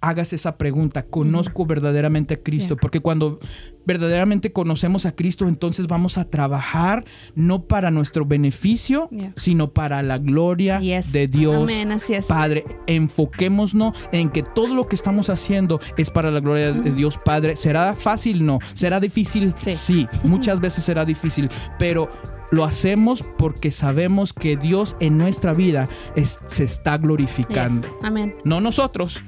[0.00, 2.76] hagas esa pregunta, ¿conozco verdaderamente a Cristo?
[2.76, 3.40] Porque cuando
[3.84, 10.18] verdaderamente conocemos a Cristo, entonces vamos a trabajar no para nuestro beneficio, sino para la
[10.18, 11.62] gloria de Dios.
[11.62, 12.26] Amén, así es.
[12.26, 17.18] Padre, enfoquémonos en que todo lo que estamos haciendo es para la gloria de Dios
[17.18, 17.56] Padre.
[17.56, 18.44] ¿Será fácil?
[18.44, 18.58] No.
[18.74, 19.54] ¿Será difícil?
[19.58, 19.72] Sí.
[19.72, 20.06] sí.
[20.22, 22.08] Muchas veces será difícil, pero
[22.50, 27.86] lo hacemos porque sabemos que Dios en nuestra vida es- se está glorificando.
[27.88, 27.96] Yes.
[28.02, 28.34] Amén.
[28.44, 29.22] No nosotros,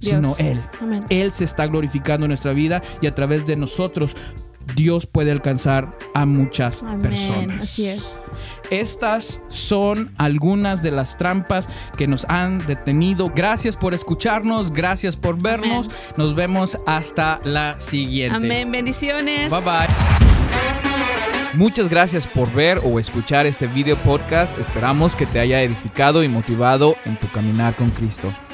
[0.00, 0.14] Dios.
[0.16, 0.60] sino Él.
[0.80, 1.04] Amén.
[1.08, 4.14] Él se está glorificando en nuestra vida y a través de nosotros
[4.76, 7.00] Dios puede alcanzar a muchas Amén.
[7.00, 7.64] personas.
[7.64, 8.02] Así es.
[8.70, 13.30] Estas son algunas de las trampas que nos han detenido.
[13.34, 15.90] Gracias por escucharnos, gracias por vernos.
[16.16, 18.36] Nos vemos hasta la siguiente.
[18.36, 18.72] Amén.
[18.72, 19.50] Bendiciones.
[19.50, 20.24] Bye bye.
[21.54, 24.58] Muchas gracias por ver o escuchar este video podcast.
[24.58, 28.34] Esperamos que te haya edificado y motivado en tu caminar con Cristo.